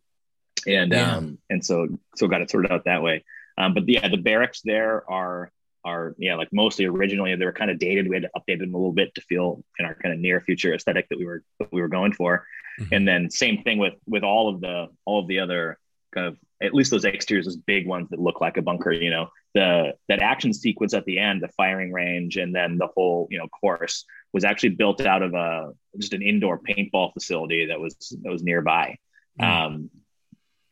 And, 0.66 0.92
yeah. 0.92 1.16
um, 1.16 1.38
and 1.48 1.64
so, 1.64 1.88
so 2.16 2.28
got 2.28 2.42
it 2.42 2.50
sorted 2.50 2.70
out 2.70 2.84
that 2.84 3.02
way. 3.02 3.24
Um, 3.56 3.74
but 3.74 3.88
yeah, 3.88 4.08
the 4.08 4.16
barracks 4.16 4.60
there 4.62 5.10
are, 5.10 5.50
are, 5.84 6.14
yeah, 6.18 6.34
like 6.34 6.52
mostly 6.52 6.84
originally 6.84 7.34
they 7.34 7.44
were 7.44 7.52
kind 7.52 7.70
of 7.70 7.78
dated. 7.78 8.08
We 8.08 8.16
had 8.16 8.24
to 8.24 8.30
update 8.36 8.58
them 8.60 8.74
a 8.74 8.76
little 8.76 8.92
bit 8.92 9.14
to 9.14 9.20
feel 9.22 9.64
in 9.78 9.86
our 9.86 9.94
kind 9.94 10.14
of 10.14 10.20
near 10.20 10.40
future 10.40 10.74
aesthetic 10.74 11.08
that 11.08 11.18
we 11.18 11.26
were, 11.26 11.42
that 11.58 11.72
we 11.72 11.80
were 11.80 11.88
going 11.88 12.12
for. 12.12 12.46
Mm-hmm. 12.78 12.94
And 12.94 13.08
then 13.08 13.30
same 13.30 13.62
thing 13.62 13.78
with, 13.78 13.94
with 14.06 14.22
all 14.22 14.54
of 14.54 14.60
the, 14.60 14.88
all 15.06 15.20
of 15.20 15.28
the 15.28 15.40
other 15.40 15.78
kind 16.14 16.26
of, 16.26 16.36
at 16.62 16.74
least 16.74 16.90
those 16.90 17.06
exteriors, 17.06 17.46
those 17.46 17.56
big 17.56 17.86
ones 17.86 18.10
that 18.10 18.20
look 18.20 18.42
like 18.42 18.58
a 18.58 18.62
bunker, 18.62 18.92
you 18.92 19.08
know, 19.08 19.30
the 19.54 19.94
that 20.08 20.20
action 20.20 20.52
sequence 20.52 20.94
at 20.94 21.04
the 21.04 21.18
end, 21.18 21.42
the 21.42 21.48
firing 21.48 21.92
range, 21.92 22.36
and 22.36 22.54
then 22.54 22.78
the 22.78 22.88
whole 22.94 23.28
you 23.30 23.38
know 23.38 23.48
course 23.48 24.04
was 24.32 24.44
actually 24.44 24.70
built 24.70 25.00
out 25.04 25.22
of 25.22 25.34
a 25.34 25.72
just 25.98 26.12
an 26.12 26.22
indoor 26.22 26.58
paintball 26.58 27.12
facility 27.12 27.66
that 27.66 27.80
was 27.80 27.94
that 28.22 28.30
was 28.30 28.42
nearby. 28.42 28.96
Mm. 29.40 29.44
Um, 29.44 29.90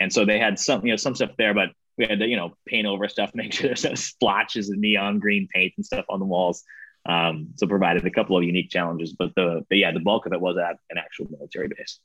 and 0.00 0.12
so 0.12 0.24
they 0.24 0.38
had 0.38 0.58
some 0.58 0.84
you 0.84 0.92
know 0.92 0.96
some 0.96 1.14
stuff 1.14 1.30
there, 1.38 1.54
but 1.54 1.70
we 1.96 2.06
had 2.06 2.20
to 2.20 2.26
you 2.26 2.36
know 2.36 2.54
paint 2.66 2.86
over 2.86 3.08
stuff, 3.08 3.30
make 3.34 3.52
sure 3.52 3.68
there's 3.68 3.84
no 3.84 3.94
splotches 3.94 4.70
of 4.70 4.78
neon 4.78 5.18
green 5.18 5.48
paint 5.52 5.74
and 5.76 5.84
stuff 5.84 6.04
on 6.08 6.20
the 6.20 6.26
walls. 6.26 6.62
Um, 7.08 7.48
so 7.56 7.66
provided 7.66 8.04
a 8.04 8.10
couple 8.10 8.36
of 8.36 8.44
unique 8.44 8.70
challenges, 8.70 9.12
but 9.12 9.34
the 9.34 9.64
but 9.68 9.78
yeah, 9.78 9.92
the 9.92 10.00
bulk 10.00 10.26
of 10.26 10.32
it 10.32 10.40
was 10.40 10.56
at 10.58 10.76
an 10.90 10.98
actual 10.98 11.26
military 11.30 11.68
base. 11.68 12.00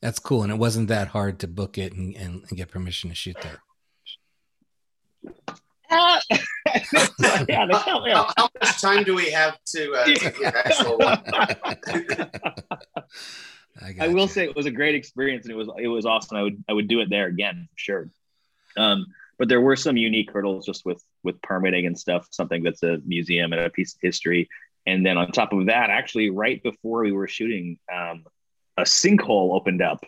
That's 0.00 0.18
cool, 0.18 0.42
and 0.42 0.52
it 0.52 0.58
wasn't 0.58 0.88
that 0.88 1.08
hard 1.08 1.38
to 1.38 1.48
book 1.48 1.78
it 1.78 1.94
and, 1.94 2.14
and, 2.16 2.44
and 2.48 2.58
get 2.58 2.68
permission 2.68 3.10
to 3.10 3.16
shoot 3.16 3.36
there. 3.42 3.60
Yeah, 7.48 7.66
how, 7.72 8.30
how, 8.36 8.48
much 8.60 8.80
time 8.80 9.04
do 9.04 9.14
we 9.14 9.30
have 9.30 9.58
to, 9.66 9.92
uh, 9.92 10.04
to 10.04 10.14
get 10.14 10.54
actual? 10.54 10.98
I, 13.82 13.94
I 14.00 14.08
will 14.08 14.22
you. 14.22 14.28
say 14.28 14.44
it 14.44 14.54
was 14.56 14.66
a 14.66 14.70
great 14.70 14.94
experience 14.94 15.46
and 15.46 15.52
it 15.52 15.56
was 15.56 15.68
it 15.78 15.88
was 15.88 16.06
awesome. 16.06 16.36
I 16.36 16.42
would 16.42 16.62
I 16.68 16.72
would 16.72 16.88
do 16.88 17.00
it 17.00 17.10
there 17.10 17.26
again 17.26 17.68
for 17.72 17.78
sure. 17.78 18.08
Um, 18.76 19.06
but 19.38 19.48
there 19.48 19.60
were 19.60 19.76
some 19.76 19.96
unique 19.96 20.30
hurdles 20.30 20.64
just 20.66 20.84
with 20.84 21.02
with 21.22 21.40
permitting 21.42 21.86
and 21.86 21.98
stuff. 21.98 22.28
Something 22.30 22.62
that's 22.62 22.82
a 22.82 22.98
museum 23.04 23.52
and 23.52 23.62
a 23.62 23.70
piece 23.70 23.94
of 23.94 24.00
history. 24.00 24.48
And 24.86 25.04
then 25.04 25.16
on 25.16 25.32
top 25.32 25.52
of 25.52 25.66
that, 25.66 25.90
actually, 25.90 26.30
right 26.30 26.62
before 26.62 27.02
we 27.02 27.12
were 27.12 27.26
shooting, 27.26 27.78
um, 27.92 28.24
a 28.76 28.82
sinkhole 28.82 29.54
opened 29.54 29.82
up, 29.82 30.04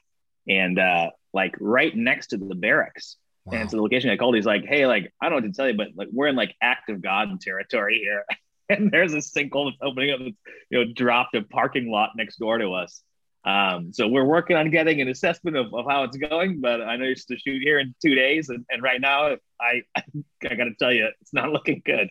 and 0.48 0.78
uh, 0.78 1.10
like 1.32 1.56
right 1.60 1.94
next 1.96 2.28
to 2.28 2.36
the 2.36 2.54
barracks. 2.54 3.16
Wow. 3.46 3.58
And 3.58 3.70
so 3.70 3.76
the 3.76 3.82
location 3.82 4.10
I 4.10 4.16
called, 4.16 4.34
he's 4.34 4.46
like, 4.46 4.64
"Hey, 4.64 4.86
like 4.86 5.12
I 5.20 5.28
don't 5.28 5.38
know 5.38 5.46
what 5.46 5.54
to 5.54 5.56
tell 5.56 5.68
you, 5.68 5.76
but 5.76 5.88
like 5.94 6.08
we're 6.12 6.26
in 6.26 6.34
like 6.36 6.54
active 6.60 7.00
God 7.00 7.40
territory 7.40 7.98
here, 7.98 8.24
and 8.68 8.90
there's 8.90 9.14
a 9.14 9.18
sinkhole 9.18 9.70
that's 9.70 9.78
opening 9.82 10.10
up, 10.10 10.18
that's, 10.18 10.36
you 10.70 10.84
know, 10.84 10.92
dropped 10.92 11.36
a 11.36 11.42
parking 11.42 11.90
lot 11.90 12.10
next 12.16 12.38
door 12.38 12.58
to 12.58 12.72
us. 12.72 13.02
Um, 13.44 13.92
so 13.92 14.08
we're 14.08 14.24
working 14.24 14.56
on 14.56 14.70
getting 14.70 15.00
an 15.00 15.08
assessment 15.08 15.56
of, 15.56 15.72
of 15.72 15.84
how 15.88 16.02
it's 16.02 16.16
going, 16.16 16.60
but 16.60 16.82
I 16.82 16.96
know 16.96 17.04
you're 17.04 17.14
to 17.14 17.38
shoot 17.38 17.62
here 17.62 17.78
in 17.78 17.94
two 18.04 18.16
days, 18.16 18.48
and, 18.48 18.64
and 18.68 18.82
right 18.82 19.00
now 19.00 19.36
I 19.60 19.82
I, 19.96 20.02
I 20.50 20.54
got 20.56 20.64
to 20.64 20.74
tell 20.78 20.92
you, 20.92 21.08
it's 21.20 21.32
not 21.32 21.50
looking 21.52 21.82
good. 21.84 22.10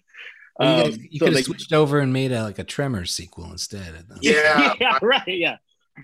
Well, 0.58 0.88
you, 0.88 0.94
um, 0.94 1.00
you 1.10 1.20
so 1.20 1.26
could 1.26 1.36
have 1.36 1.44
switched 1.44 1.74
over 1.74 2.00
and 2.00 2.14
made 2.14 2.32
a, 2.32 2.44
like 2.44 2.60
a 2.60 2.64
Tremors 2.64 3.12
sequel 3.12 3.52
instead. 3.52 4.06
Yeah, 4.22 4.74
yeah, 4.80 5.00
right, 5.02 5.28
yeah. 5.28 5.58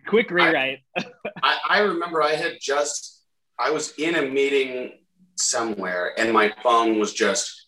Quick 0.08 0.30
rewrite. 0.30 0.80
I, 1.42 1.58
I 1.70 1.80
remember 1.80 2.22
I 2.22 2.36
had 2.36 2.58
just 2.60 3.24
I 3.58 3.70
was 3.72 3.94
in 3.98 4.16
a 4.16 4.24
meeting 4.24 4.92
somewhere 5.42 6.14
and 6.18 6.32
my 6.32 6.54
phone 6.64 7.00
was 7.00 7.14
just 7.14 7.62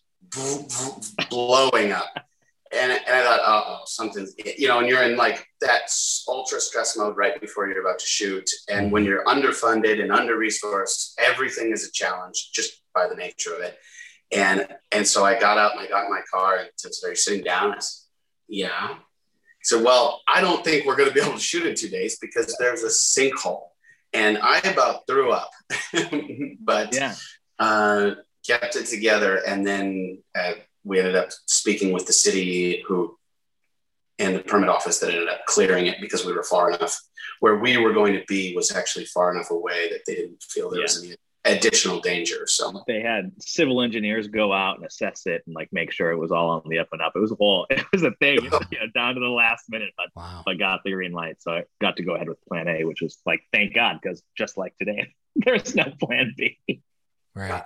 blowing 1.30 1.92
up. 1.92 2.26
And, 2.72 2.90
and 2.90 3.16
I 3.16 3.22
thought, 3.22 3.40
oh, 3.44 3.82
something's, 3.86 4.34
you 4.58 4.66
know, 4.66 4.80
and 4.80 4.88
you're 4.88 5.02
in 5.02 5.16
like 5.16 5.46
that 5.60 5.88
ultra 6.26 6.60
stress 6.60 6.96
mode 6.96 7.16
right 7.16 7.40
before 7.40 7.68
you're 7.68 7.80
about 7.80 8.00
to 8.00 8.06
shoot. 8.06 8.50
And 8.68 8.90
when 8.90 9.04
mm-hmm. 9.04 9.10
you're 9.10 9.24
underfunded 9.24 10.02
and 10.02 10.10
under 10.10 10.36
resourced, 10.36 11.14
everything 11.18 11.70
is 11.70 11.86
a 11.86 11.92
challenge 11.92 12.50
just 12.52 12.82
by 12.92 13.06
the 13.08 13.14
nature 13.14 13.54
of 13.54 13.60
it. 13.60 13.78
And 14.32 14.66
and 14.90 15.06
so 15.06 15.24
I 15.24 15.38
got 15.38 15.58
out 15.58 15.72
and 15.72 15.80
I 15.80 15.86
got 15.86 16.06
in 16.06 16.10
my 16.10 16.22
car 16.32 16.56
and 16.56 16.70
since 16.76 17.00
they're 17.00 17.14
sitting 17.14 17.44
down, 17.44 17.74
I 17.74 17.78
said, 17.78 18.08
yeah. 18.48 18.96
So, 19.62 19.82
well, 19.82 20.22
I 20.26 20.40
don't 20.40 20.64
think 20.64 20.84
we're 20.84 20.96
going 20.96 21.08
to 21.08 21.14
be 21.14 21.20
able 21.20 21.34
to 21.34 21.40
shoot 21.40 21.66
in 21.66 21.76
two 21.76 21.88
days 21.88 22.18
because 22.18 22.54
there's 22.58 22.82
a 22.82 22.88
sinkhole. 22.88 23.68
And 24.12 24.38
I 24.38 24.58
about 24.58 25.06
threw 25.06 25.30
up. 25.30 25.50
but 26.60 26.92
yeah 26.92 27.14
uh, 27.58 28.12
kept 28.46 28.76
it 28.76 28.86
together, 28.86 29.42
and 29.46 29.66
then 29.66 30.18
uh, 30.34 30.52
we 30.84 30.98
ended 30.98 31.16
up 31.16 31.30
speaking 31.46 31.92
with 31.92 32.06
the 32.06 32.12
city 32.12 32.82
who 32.86 33.16
and 34.18 34.36
the 34.36 34.40
permit 34.40 34.68
office 34.68 35.00
that 35.00 35.10
ended 35.10 35.28
up 35.28 35.44
clearing 35.46 35.86
it 35.86 35.96
because 36.00 36.24
we 36.24 36.32
were 36.32 36.44
far 36.44 36.70
enough. 36.70 37.00
Where 37.40 37.56
we 37.56 37.76
were 37.76 37.92
going 37.92 38.14
to 38.14 38.22
be 38.28 38.54
was 38.54 38.70
actually 38.70 39.06
far 39.06 39.34
enough 39.34 39.50
away 39.50 39.88
that 39.90 40.00
they 40.06 40.14
didn't 40.14 40.42
feel 40.42 40.70
there 40.70 40.80
yeah. 40.80 40.84
was 40.84 41.02
any 41.02 41.16
additional 41.44 42.00
danger. 42.00 42.46
So 42.46 42.84
they 42.86 43.00
had 43.00 43.32
civil 43.40 43.82
engineers 43.82 44.28
go 44.28 44.52
out 44.52 44.76
and 44.76 44.86
assess 44.86 45.26
it 45.26 45.42
and 45.46 45.54
like 45.54 45.68
make 45.72 45.92
sure 45.92 46.10
it 46.10 46.18
was 46.18 46.32
all 46.32 46.50
on 46.50 46.62
the 46.68 46.78
up 46.78 46.88
and 46.92 47.02
up. 47.02 47.12
It 47.14 47.20
was 47.20 47.32
a 47.32 47.36
whole, 47.36 47.66
it 47.70 47.84
was 47.92 48.02
a 48.02 48.12
thing, 48.12 48.36
you 48.42 48.50
know, 48.50 48.86
down 48.94 49.14
to 49.14 49.20
the 49.20 49.26
last 49.26 49.64
minute, 49.68 49.90
but 49.96 50.06
wow. 50.16 50.42
I 50.46 50.54
got 50.54 50.80
the 50.84 50.92
green 50.92 51.12
light. 51.12 51.42
So 51.42 51.52
I 51.52 51.64
got 51.80 51.96
to 51.96 52.02
go 52.02 52.14
ahead 52.14 52.28
with 52.28 52.44
plan 52.46 52.68
A, 52.68 52.84
which 52.84 53.02
was 53.02 53.18
like, 53.26 53.42
thank 53.52 53.74
God, 53.74 53.98
because 54.00 54.22
just 54.36 54.56
like 54.56 54.76
today, 54.78 55.12
there's 55.36 55.74
no 55.74 55.92
plan 56.00 56.34
B. 56.36 56.58
Right. 57.34 57.64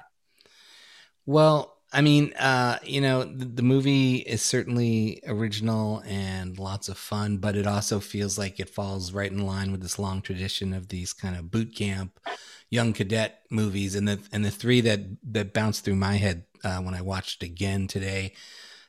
Well, 1.26 1.78
I 1.92 2.02
mean, 2.02 2.32
uh, 2.34 2.78
you 2.82 3.00
know, 3.00 3.24
the, 3.24 3.46
the, 3.46 3.62
movie 3.62 4.16
is 4.16 4.42
certainly 4.42 5.22
original 5.26 6.02
and 6.06 6.58
lots 6.58 6.88
of 6.88 6.98
fun, 6.98 7.38
but 7.38 7.56
it 7.56 7.66
also 7.66 7.98
feels 7.98 8.38
like 8.38 8.60
it 8.60 8.68
falls 8.68 9.12
right 9.12 9.30
in 9.30 9.46
line 9.46 9.72
with 9.72 9.80
this 9.80 9.98
long 9.98 10.20
tradition 10.20 10.74
of 10.74 10.88
these 10.88 11.14
kind 11.14 11.34
of 11.34 11.50
boot 11.50 11.74
camp, 11.74 12.20
young 12.68 12.92
cadet 12.92 13.42
movies. 13.50 13.94
And 13.94 14.06
the 14.06 14.20
and 14.32 14.44
the 14.44 14.50
three 14.50 14.82
that 14.82 15.00
that 15.32 15.54
bounced 15.54 15.84
through 15.84 15.96
my 15.96 16.16
head 16.16 16.44
uh, 16.62 16.78
when 16.78 16.94
I 16.94 17.00
watched 17.00 17.42
again 17.42 17.86
today, 17.86 18.34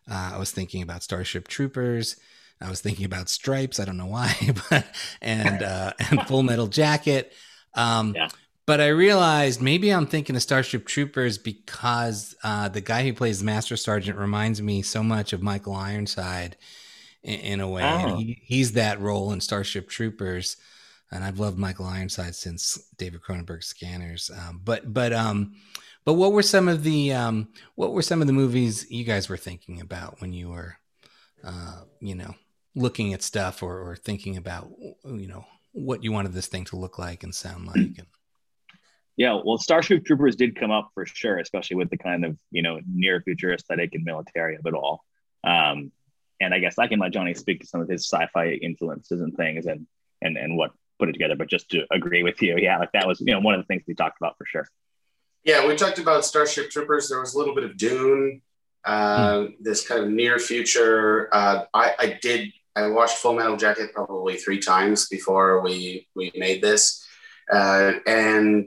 uh, 0.09 0.31
I 0.33 0.37
was 0.37 0.51
thinking 0.51 0.81
about 0.81 1.03
Starship 1.03 1.47
Troopers. 1.47 2.17
I 2.61 2.69
was 2.69 2.81
thinking 2.81 3.05
about 3.05 3.29
Stripes. 3.29 3.79
I 3.79 3.85
don't 3.85 3.97
know 3.97 4.07
why, 4.07 4.33
but 4.69 4.85
and 5.21 5.63
uh, 5.63 5.93
and 5.99 6.27
Full 6.27 6.43
Metal 6.43 6.67
Jacket. 6.67 7.31
Um, 7.75 8.13
yeah. 8.13 8.27
But 8.69 8.82
I 8.82 8.89
realized 8.89 9.63
maybe 9.63 9.89
I'm 9.89 10.05
thinking 10.05 10.36
of 10.36 10.43
Starship 10.43 10.86
Troopers 10.86 11.39
because 11.39 12.36
uh, 12.43 12.69
the 12.69 12.82
guy 12.82 13.03
who 13.03 13.13
plays 13.13 13.41
Master 13.41 13.75
Sergeant 13.75 14.15
reminds 14.15 14.62
me 14.62 14.84
so 14.84 15.01
much 15.01 15.34
of 15.34 15.41
Michael 15.41 15.73
Ironside. 15.73 16.55
in, 17.23 17.39
in 17.39 17.62
a 17.62 17.67
way. 17.67 17.82
Oh. 17.84 18.17
He, 18.17 18.39
he's 18.43 18.73
that 18.73 19.01
role 19.01 19.32
in 19.32 19.41
Starship 19.41 19.89
Troopers. 19.89 20.55
And 21.12 21.23
I've 21.23 21.39
loved 21.39 21.58
Michael 21.58 21.88
Ironside 21.88 22.36
since 22.36 22.77
David 22.95 23.21
Cronenberg's 23.21 23.65
Scanners. 23.65 24.29
Um, 24.29 24.62
but 24.63 24.93
but 24.93 25.13
um, 25.13 25.53
but 26.05 26.13
what 26.13 26.32
were 26.32 26.43
some 26.43 26.67
of 26.67 26.84
the 26.84 27.12
um, 27.12 27.47
what 27.73 27.91
were 27.91 28.03
some 28.03 28.21
of 28.21 28.27
the 28.27 28.34
movies 28.34 28.86
you 28.91 29.03
guys 29.03 29.29
were 29.29 29.36
thinking 29.36 29.82
about 29.82 30.21
when 30.21 30.32
you 30.32 30.49
were, 30.49 30.77
uh, 31.43 31.86
you 32.01 32.13
know, 32.13 32.36
looking 32.75 33.15
at 33.15 33.23
stuff 33.23 33.63
or, 33.63 33.79
or 33.79 33.95
thinking 33.95 34.38
about 34.38 34.69
you 35.05 35.27
know 35.27 35.45
what 35.71 36.03
you 36.03 36.12
wanted 36.12 36.34
this 36.34 36.45
thing 36.45 36.65
to 36.65 36.75
look 36.75 36.99
like 36.99 37.23
and 37.23 37.34
sound 37.34 37.65
like? 37.65 37.75
And... 37.97 38.05
Yeah, 39.19 39.41
well, 39.43 39.58
Starship 39.58 40.05
Troopers 40.05 40.38
did 40.38 40.55
come 40.55 40.71
up 40.71 40.91
for 40.93 41.05
sure, 41.05 41.39
especially 41.39 41.75
with 41.75 41.89
the 41.89 41.97
kind 41.97 42.23
of 42.23 42.38
you 42.51 42.62
know 42.62 42.79
near 42.89 43.19
future 43.19 43.53
aesthetic 43.53 43.93
and 43.93 44.05
military 44.05 44.55
of 44.55 44.65
it 44.65 44.73
all. 44.73 45.03
Um, 45.43 45.91
and 46.39 46.53
I 46.53 46.60
guess 46.60 46.79
I 46.79 46.88
can 46.88 46.99
let 46.99 47.12
Johnny 47.12 47.34
speak 47.34 47.60
to 47.60 47.67
some 47.67 47.82
of 47.82 47.89
his 47.89 48.05
sci-fi 48.05 48.51
influences 48.51 49.19
and 49.19 49.36
things 49.36 49.65
and 49.65 49.86
and 50.21 50.38
and 50.38 50.55
what 50.55 50.71
put 50.99 51.10
it 51.10 51.12
together. 51.12 51.36
But 51.36 51.49
just 51.49 51.69
to 51.71 51.86
agree 51.91 52.23
with 52.23 52.41
you, 52.41 52.55
yeah, 52.58 52.77
like 52.77 52.93
that 52.93 53.08
was 53.08 53.19
you 53.19 53.34
know 53.34 53.41
one 53.41 53.55
of 53.55 53.60
the 53.60 53.65
things 53.65 53.84
we 53.86 53.93
talked 53.93 54.17
about 54.21 54.38
for 54.38 54.45
sure. 54.45 54.65
Yeah, 55.43 55.67
we 55.67 55.75
talked 55.75 55.99
about 55.99 56.23
Starship 56.23 56.69
Troopers. 56.69 57.10
There 57.10 57.19
was 57.19 57.34
a 57.34 57.38
little 57.38 57.53
bit 57.53 57.65
of 57.65 57.75
Dune, 57.75 58.41
uh, 58.86 59.32
mm. 59.32 59.53
this 59.60 59.86
kind 59.86 60.01
of 60.01 60.10
near 60.10 60.39
future. 60.39 61.27
Uh, 61.34 61.65
I, 61.73 61.93
I 61.99 62.19
did. 62.21 62.53
I 62.73 62.88
watched 62.88 63.17
Full 63.17 63.34
Metal 63.34 63.58
Jacket 63.58 63.91
probably 63.93 64.38
three 64.38 64.60
times 64.60 65.10
before 65.10 65.60
we 65.60 66.08
we 66.15 66.32
made 66.38 66.62
this, 66.62 67.05
uh, 67.51 67.95
and 68.08 68.65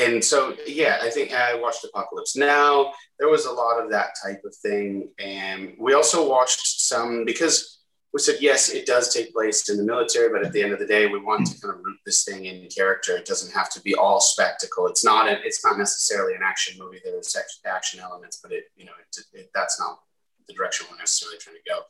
and 0.00 0.24
so 0.24 0.56
yeah, 0.66 0.98
I 1.02 1.10
think 1.10 1.32
I 1.32 1.54
watched 1.54 1.84
Apocalypse 1.84 2.36
Now. 2.36 2.92
There 3.18 3.28
was 3.28 3.46
a 3.46 3.52
lot 3.52 3.82
of 3.82 3.90
that 3.90 4.10
type 4.22 4.42
of 4.44 4.54
thing, 4.56 5.10
and 5.18 5.74
we 5.78 5.94
also 5.94 6.28
watched 6.28 6.80
some 6.80 7.24
because 7.24 7.80
we 8.12 8.20
said 8.20 8.36
yes, 8.40 8.70
it 8.70 8.86
does 8.86 9.14
take 9.14 9.32
place 9.32 9.68
in 9.68 9.76
the 9.76 9.84
military, 9.84 10.30
but 10.30 10.44
at 10.44 10.52
the 10.52 10.62
end 10.62 10.72
of 10.72 10.80
the 10.80 10.86
day, 10.86 11.06
we 11.06 11.20
want 11.20 11.46
to 11.46 11.60
kind 11.60 11.74
of 11.74 11.84
root 11.84 11.98
this 12.04 12.24
thing 12.24 12.46
in 12.46 12.68
character. 12.68 13.16
It 13.16 13.26
doesn't 13.26 13.52
have 13.52 13.70
to 13.70 13.80
be 13.82 13.94
all 13.94 14.20
spectacle. 14.20 14.86
It's 14.88 15.04
not. 15.04 15.28
A, 15.28 15.38
it's 15.44 15.64
not 15.64 15.78
necessarily 15.78 16.34
an 16.34 16.40
action 16.44 16.78
movie. 16.78 17.00
There's 17.04 17.36
action 17.64 18.00
elements, 18.00 18.40
but 18.42 18.52
it 18.52 18.64
you 18.76 18.84
know 18.84 18.92
it, 19.00 19.38
it, 19.38 19.50
that's 19.54 19.78
not 19.78 20.00
the 20.48 20.54
direction 20.54 20.86
we're 20.90 20.98
necessarily 20.98 21.38
trying 21.38 21.56
to 21.56 21.70
go. 21.70 21.80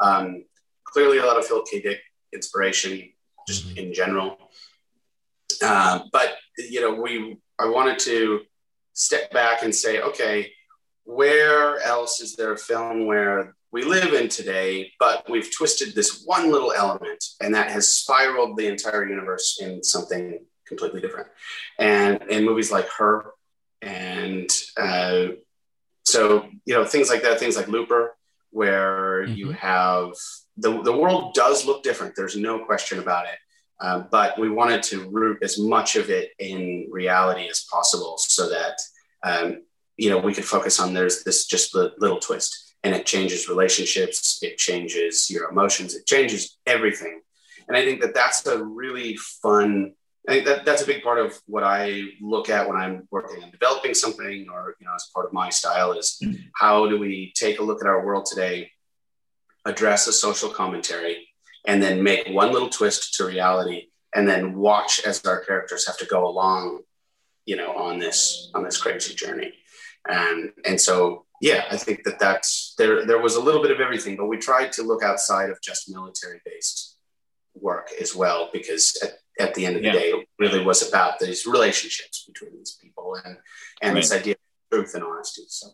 Um, 0.00 0.44
clearly, 0.84 1.18
a 1.18 1.26
lot 1.26 1.38
of 1.38 1.46
Philip 1.46 1.66
K. 1.70 1.80
Dick 1.80 2.00
inspiration, 2.32 3.10
just 3.48 3.66
mm-hmm. 3.66 3.78
in 3.78 3.94
general. 3.94 4.38
Uh, 5.62 6.00
but 6.12 6.36
you 6.58 6.80
know, 6.80 6.94
we 6.94 7.38
I 7.58 7.66
wanted 7.66 7.98
to 8.00 8.40
step 8.92 9.30
back 9.30 9.62
and 9.62 9.74
say, 9.74 10.00
okay, 10.00 10.52
where 11.04 11.80
else 11.82 12.20
is 12.20 12.34
there 12.36 12.52
a 12.52 12.58
film 12.58 13.06
where 13.06 13.54
we 13.72 13.82
live 13.84 14.14
in 14.14 14.28
today, 14.28 14.92
but 14.98 15.28
we've 15.28 15.52
twisted 15.54 15.94
this 15.94 16.22
one 16.24 16.50
little 16.50 16.72
element 16.72 17.24
and 17.40 17.54
that 17.54 17.70
has 17.70 17.88
spiraled 17.88 18.56
the 18.56 18.68
entire 18.68 19.06
universe 19.06 19.58
in 19.60 19.82
something 19.82 20.38
completely 20.66 21.00
different. 21.00 21.26
And 21.78 22.22
in 22.30 22.44
movies 22.44 22.70
like 22.70 22.88
Her, 22.88 23.32
and 23.82 24.48
uh, 24.76 25.26
so, 26.04 26.48
you 26.64 26.74
know, 26.74 26.84
things 26.84 27.10
like 27.10 27.22
that, 27.22 27.38
things 27.38 27.56
like 27.56 27.68
Looper, 27.68 28.16
where 28.50 29.24
mm-hmm. 29.24 29.34
you 29.34 29.50
have 29.50 30.12
the, 30.56 30.80
the 30.82 30.96
world 30.96 31.34
does 31.34 31.66
look 31.66 31.82
different. 31.82 32.14
There's 32.14 32.36
no 32.36 32.64
question 32.64 33.00
about 33.00 33.26
it. 33.26 33.38
Uh, 33.80 34.04
but 34.10 34.38
we 34.38 34.48
wanted 34.48 34.82
to 34.82 35.08
root 35.10 35.38
as 35.42 35.58
much 35.58 35.96
of 35.96 36.08
it 36.08 36.30
in 36.38 36.88
reality 36.90 37.48
as 37.48 37.66
possible 37.70 38.16
so 38.18 38.48
that 38.48 38.80
um, 39.24 39.62
you 39.96 40.08
know 40.08 40.18
we 40.18 40.34
could 40.34 40.44
focus 40.44 40.78
on 40.80 40.94
there's 40.94 41.24
this 41.24 41.46
just 41.46 41.72
the 41.72 41.92
little 41.98 42.18
twist 42.18 42.74
and 42.82 42.94
it 42.94 43.06
changes 43.06 43.48
relationships 43.48 44.38
it 44.42 44.58
changes 44.58 45.30
your 45.30 45.48
emotions 45.50 45.94
it 45.94 46.06
changes 46.06 46.58
everything 46.66 47.20
and 47.68 47.76
i 47.76 47.84
think 47.84 48.00
that 48.00 48.14
that's 48.14 48.46
a 48.46 48.62
really 48.62 49.16
fun 49.16 49.92
I 50.26 50.32
think 50.32 50.46
that 50.46 50.64
that's 50.64 50.80
a 50.80 50.86
big 50.86 51.02
part 51.02 51.18
of 51.18 51.38
what 51.46 51.64
I 51.64 52.04
look 52.22 52.48
at 52.48 52.66
when 52.66 52.78
I'm 52.78 53.06
working 53.10 53.42
on 53.42 53.50
developing 53.50 53.92
something 53.92 54.46
or 54.50 54.74
you 54.80 54.86
know 54.86 54.94
as 54.94 55.10
part 55.12 55.26
of 55.26 55.34
my 55.34 55.50
style 55.50 55.92
is 55.92 56.18
mm-hmm. 56.22 56.36
how 56.58 56.88
do 56.88 56.98
we 56.98 57.32
take 57.36 57.58
a 57.58 57.62
look 57.62 57.82
at 57.82 57.86
our 57.86 58.06
world 58.06 58.24
today 58.24 58.70
address 59.66 60.06
a 60.06 60.12
social 60.12 60.48
commentary 60.48 61.28
and 61.66 61.82
then 61.82 62.02
make 62.02 62.28
one 62.28 62.52
little 62.52 62.68
twist 62.68 63.14
to 63.14 63.24
reality 63.24 63.88
and 64.14 64.28
then 64.28 64.54
watch 64.54 65.00
as 65.04 65.24
our 65.24 65.40
characters 65.40 65.86
have 65.86 65.98
to 65.98 66.06
go 66.06 66.26
along 66.26 66.80
you 67.46 67.56
know 67.56 67.76
on 67.76 67.98
this 67.98 68.50
on 68.54 68.64
this 68.64 68.80
crazy 68.80 69.14
journey 69.14 69.52
and 70.08 70.50
and 70.64 70.80
so 70.80 71.24
yeah 71.40 71.64
i 71.70 71.76
think 71.76 72.02
that 72.04 72.18
that's 72.18 72.74
there 72.78 73.04
there 73.06 73.20
was 73.20 73.36
a 73.36 73.40
little 73.40 73.62
bit 73.62 73.70
of 73.70 73.80
everything 73.80 74.16
but 74.16 74.26
we 74.26 74.36
tried 74.36 74.72
to 74.72 74.82
look 74.82 75.02
outside 75.02 75.50
of 75.50 75.60
just 75.62 75.90
military 75.90 76.40
based 76.44 76.96
work 77.54 77.90
as 78.00 78.14
well 78.14 78.50
because 78.52 78.98
at, 79.02 79.46
at 79.46 79.54
the 79.54 79.64
end 79.66 79.76
of 79.76 79.82
the 79.82 79.88
yeah. 79.88 79.94
day 79.94 80.08
it 80.10 80.28
really 80.38 80.64
was 80.64 80.86
about 80.88 81.18
these 81.18 81.46
relationships 81.46 82.24
between 82.26 82.56
these 82.56 82.78
people 82.82 83.16
and 83.24 83.36
and 83.82 83.94
right. 83.94 84.02
this 84.02 84.12
idea 84.12 84.34
of 84.34 84.78
truth 84.78 84.94
and 84.94 85.04
honesty 85.04 85.42
so 85.48 85.68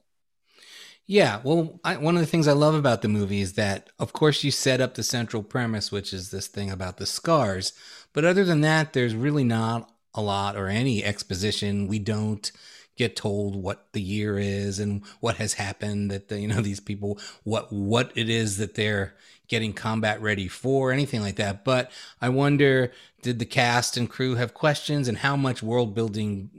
yeah, 1.11 1.40
well, 1.42 1.81
I, 1.83 1.96
one 1.96 2.14
of 2.14 2.20
the 2.20 2.27
things 2.27 2.46
I 2.46 2.53
love 2.53 2.77
about 2.77 3.03
the 3.03 3.09
movie 3.09 3.40
is 3.40 3.55
that, 3.55 3.90
of 3.99 4.12
course, 4.12 4.44
you 4.44 4.53
set 4.53 4.81
up 4.81 4.94
the 4.94 5.03
central 5.03 5.42
premise, 5.42 5.90
which 5.90 6.12
is 6.12 6.31
this 6.31 6.46
thing 6.46 6.70
about 6.70 6.99
the 6.99 7.05
scars. 7.05 7.73
But 8.12 8.25
other 8.25 8.44
than 8.44 8.61
that, 8.61 8.92
there's 8.92 9.16
really 9.16 9.42
not 9.42 9.90
a 10.14 10.23
lot 10.23 10.55
or 10.55 10.68
any 10.68 11.03
exposition. 11.03 11.88
We 11.88 11.99
don't 11.99 12.53
get 12.94 13.16
told 13.16 13.61
what 13.61 13.92
the 13.92 14.01
year 14.01 14.38
is 14.38 14.79
and 14.79 15.03
what 15.18 15.38
has 15.38 15.55
happened 15.55 16.12
that 16.12 16.29
the, 16.29 16.38
you 16.38 16.46
know 16.46 16.61
these 16.61 16.81
people 16.81 17.18
what 17.44 17.73
what 17.73 18.12
it 18.14 18.29
is 18.29 18.59
that 18.59 18.75
they're 18.75 19.14
getting 19.49 19.73
combat 19.73 20.20
ready 20.20 20.46
for 20.46 20.92
anything 20.92 21.23
like 21.23 21.37
that 21.37 21.64
but 21.64 21.90
i 22.20 22.29
wonder 22.29 22.92
did 23.23 23.38
the 23.38 23.46
cast 23.46 23.96
and 23.96 24.11
crew 24.11 24.35
have 24.35 24.53
questions 24.53 25.09
and 25.09 25.18
how 25.18 25.35
much 25.35 25.62
world 25.62 25.94
building 25.94 26.51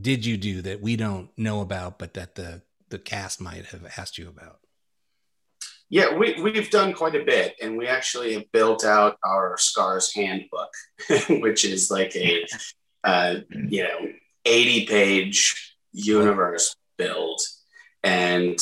did 0.00 0.24
you 0.24 0.38
do 0.38 0.62
that 0.62 0.80
we 0.80 0.96
don't 0.96 1.28
know 1.36 1.60
about 1.60 1.98
but 1.98 2.14
that 2.14 2.34
the 2.34 2.62
the 2.90 2.98
cast 2.98 3.40
might 3.40 3.66
have 3.66 3.86
asked 3.96 4.18
you 4.18 4.28
about? 4.28 4.58
Yeah, 5.88 6.16
we, 6.16 6.40
we've 6.40 6.70
done 6.70 6.92
quite 6.92 7.16
a 7.16 7.24
bit, 7.24 7.56
and 7.60 7.76
we 7.76 7.88
actually 7.88 8.34
have 8.34 8.52
built 8.52 8.84
out 8.84 9.18
our 9.24 9.56
Scars 9.58 10.14
handbook, 10.14 10.70
which 11.28 11.64
is 11.64 11.90
like 11.90 12.14
a 12.14 12.46
uh, 13.02 13.36
you 13.50 13.82
know 13.82 13.98
eighty 14.44 14.86
page 14.86 15.74
universe 15.92 16.76
build, 16.96 17.40
and 18.04 18.56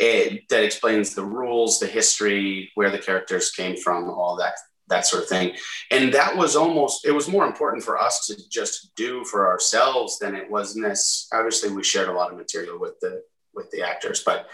it 0.00 0.48
that 0.48 0.64
explains 0.64 1.14
the 1.14 1.24
rules, 1.24 1.78
the 1.78 1.86
history, 1.86 2.72
where 2.74 2.90
the 2.90 2.98
characters 2.98 3.52
came 3.52 3.76
from, 3.76 4.10
all 4.10 4.36
that 4.36 4.54
that 4.88 5.06
sort 5.06 5.22
of 5.22 5.28
thing. 5.28 5.54
And 5.90 6.12
that 6.12 6.36
was 6.36 6.56
almost, 6.56 7.06
it 7.06 7.12
was 7.12 7.28
more 7.28 7.46
important 7.46 7.82
for 7.82 7.98
us 7.98 8.26
to 8.26 8.36
just 8.50 8.90
do 8.96 9.24
for 9.24 9.46
ourselves 9.46 10.18
than 10.18 10.34
it 10.34 10.50
was 10.50 10.74
this. 10.74 11.26
Obviously, 11.32 11.70
we 11.70 11.82
shared 11.82 12.08
a 12.08 12.12
lot 12.12 12.30
of 12.30 12.36
material 12.36 12.78
with 12.78 12.98
the 13.00 13.22
with 13.54 13.70
the 13.70 13.82
actors. 13.82 14.22
But 14.24 14.48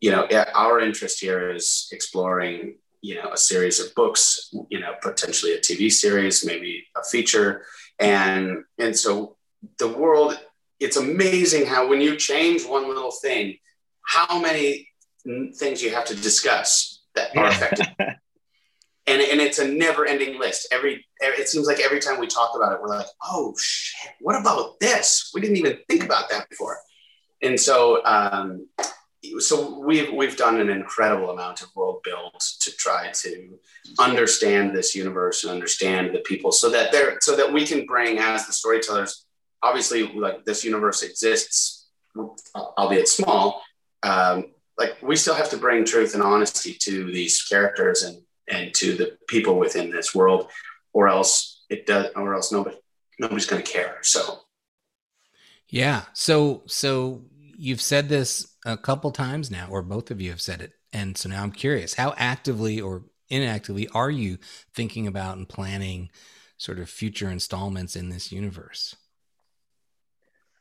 you 0.00 0.10
know, 0.10 0.28
our 0.54 0.80
interest 0.80 1.20
here 1.20 1.50
is 1.50 1.88
exploring 1.92 2.78
you 3.02 3.14
know 3.14 3.32
a 3.32 3.36
series 3.36 3.80
of 3.80 3.94
books, 3.94 4.52
you 4.70 4.80
know, 4.80 4.94
potentially 5.02 5.54
a 5.54 5.58
TV 5.58 5.90
series, 5.90 6.44
maybe 6.44 6.86
a 6.96 7.04
feature, 7.04 7.64
and 7.98 8.64
and 8.78 8.96
so 8.96 9.36
the 9.78 9.88
world. 9.88 10.38
It's 10.78 10.98
amazing 10.98 11.64
how 11.64 11.88
when 11.88 12.02
you 12.02 12.16
change 12.16 12.66
one 12.66 12.86
little 12.86 13.10
thing, 13.10 13.56
how 14.02 14.38
many 14.38 14.90
things 15.54 15.82
you 15.82 15.90
have 15.94 16.04
to 16.04 16.14
discuss 16.14 17.00
that 17.14 17.34
are 17.34 17.46
affected. 17.46 17.86
and, 17.98 19.22
and 19.22 19.40
it's 19.40 19.58
a 19.58 19.66
never 19.66 20.04
ending 20.04 20.38
list. 20.38 20.68
Every, 20.70 21.06
it 21.20 21.48
seems 21.48 21.66
like 21.66 21.80
every 21.80 21.98
time 21.98 22.20
we 22.20 22.26
talk 22.26 22.52
about 22.54 22.72
it, 22.72 22.80
we're 22.82 22.88
like, 22.88 23.06
oh 23.24 23.54
shit, 23.58 24.12
what 24.20 24.38
about 24.38 24.78
this? 24.80 25.30
We 25.34 25.40
didn't 25.40 25.56
even 25.56 25.78
think 25.88 26.04
about 26.04 26.28
that 26.28 26.48
before 26.50 26.78
and 27.42 27.58
so 27.58 28.04
um, 28.04 28.68
so 29.38 29.78
we've 29.80 30.12
we've 30.12 30.36
done 30.36 30.60
an 30.60 30.70
incredible 30.70 31.30
amount 31.30 31.62
of 31.62 31.74
world 31.74 32.02
build 32.04 32.40
to 32.60 32.70
try 32.76 33.10
to 33.12 33.58
understand 33.98 34.74
this 34.74 34.94
universe 34.94 35.42
and 35.44 35.52
understand 35.52 36.14
the 36.14 36.20
people 36.20 36.52
so 36.52 36.70
that 36.70 36.92
there 36.92 37.18
so 37.20 37.36
that 37.36 37.52
we 37.52 37.66
can 37.66 37.86
bring 37.86 38.18
as 38.18 38.46
the 38.46 38.52
storytellers 38.52 39.24
obviously 39.62 40.12
like 40.12 40.44
this 40.44 40.64
universe 40.64 41.02
exists 41.02 41.88
albeit 42.78 43.08
small 43.08 43.62
um, 44.02 44.46
like 44.78 44.96
we 45.02 45.16
still 45.16 45.34
have 45.34 45.50
to 45.50 45.56
bring 45.56 45.84
truth 45.84 46.14
and 46.14 46.22
honesty 46.22 46.72
to 46.72 47.10
these 47.12 47.42
characters 47.42 48.02
and 48.02 48.22
and 48.48 48.72
to 48.74 48.94
the 48.94 49.18
people 49.26 49.58
within 49.58 49.90
this 49.90 50.14
world 50.14 50.48
or 50.92 51.08
else 51.08 51.64
it 51.68 51.86
does 51.86 52.06
or 52.14 52.34
else 52.34 52.52
nobody 52.52 52.76
nobody's 53.18 53.46
going 53.46 53.62
to 53.62 53.70
care. 53.70 53.98
So 54.02 54.40
yeah. 55.68 56.02
So 56.12 56.62
so 56.66 57.24
you've 57.56 57.80
said 57.80 58.08
this 58.08 58.56
a 58.64 58.76
couple 58.76 59.10
times 59.10 59.50
now, 59.50 59.68
or 59.70 59.82
both 59.82 60.10
of 60.10 60.20
you 60.20 60.30
have 60.30 60.40
said 60.40 60.60
it. 60.60 60.72
And 60.92 61.16
so 61.16 61.28
now 61.28 61.42
I'm 61.42 61.52
curious, 61.52 61.94
how 61.94 62.14
actively 62.16 62.80
or 62.80 63.04
inactively 63.28 63.88
are 63.88 64.10
you 64.10 64.38
thinking 64.74 65.06
about 65.06 65.36
and 65.36 65.48
planning 65.48 66.10
sort 66.58 66.78
of 66.78 66.88
future 66.88 67.30
installments 67.30 67.96
in 67.96 68.08
this 68.08 68.32
universe? 68.32 68.94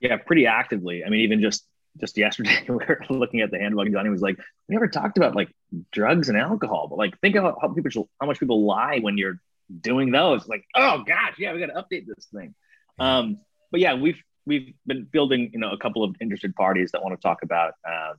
Yeah, 0.01 0.17
pretty 0.17 0.45
actively. 0.45 1.03
I 1.05 1.09
mean, 1.09 1.21
even 1.21 1.41
just 1.41 1.65
just 1.99 2.17
yesterday 2.17 2.63
we 2.67 2.75
were 2.75 2.99
looking 3.09 3.41
at 3.41 3.51
the 3.51 3.59
handbook 3.59 3.85
and 3.85 3.95
Johnny 3.95 4.09
was 4.09 4.21
like, 4.21 4.37
we 4.67 4.73
never 4.73 4.87
talked 4.87 5.17
about 5.17 5.35
like 5.35 5.49
drugs 5.91 6.29
and 6.29 6.37
alcohol, 6.37 6.87
but 6.89 6.97
like 6.97 7.19
think 7.21 7.35
about 7.35 7.57
how 7.61 7.69
people 7.69 8.09
how 8.19 8.27
much 8.27 8.39
people 8.39 8.65
lie 8.65 8.99
when 8.99 9.17
you're 9.17 9.39
doing 9.81 10.11
those. 10.11 10.47
Like, 10.47 10.65
oh 10.75 11.03
gosh, 11.05 11.35
yeah, 11.37 11.53
we 11.53 11.59
got 11.59 11.67
to 11.67 11.73
update 11.73 12.05
this 12.07 12.25
thing. 12.33 12.55
Um, 12.99 13.39
but 13.71 13.79
yeah, 13.79 13.95
we've 13.95 14.21
we've 14.45 14.73
been 14.85 15.03
building, 15.03 15.49
you 15.53 15.59
know, 15.59 15.71
a 15.71 15.77
couple 15.77 16.03
of 16.03 16.15
interested 16.21 16.55
parties 16.55 16.91
that 16.91 17.03
want 17.03 17.19
to 17.19 17.21
talk 17.21 17.43
about 17.43 17.73
um, 17.87 18.15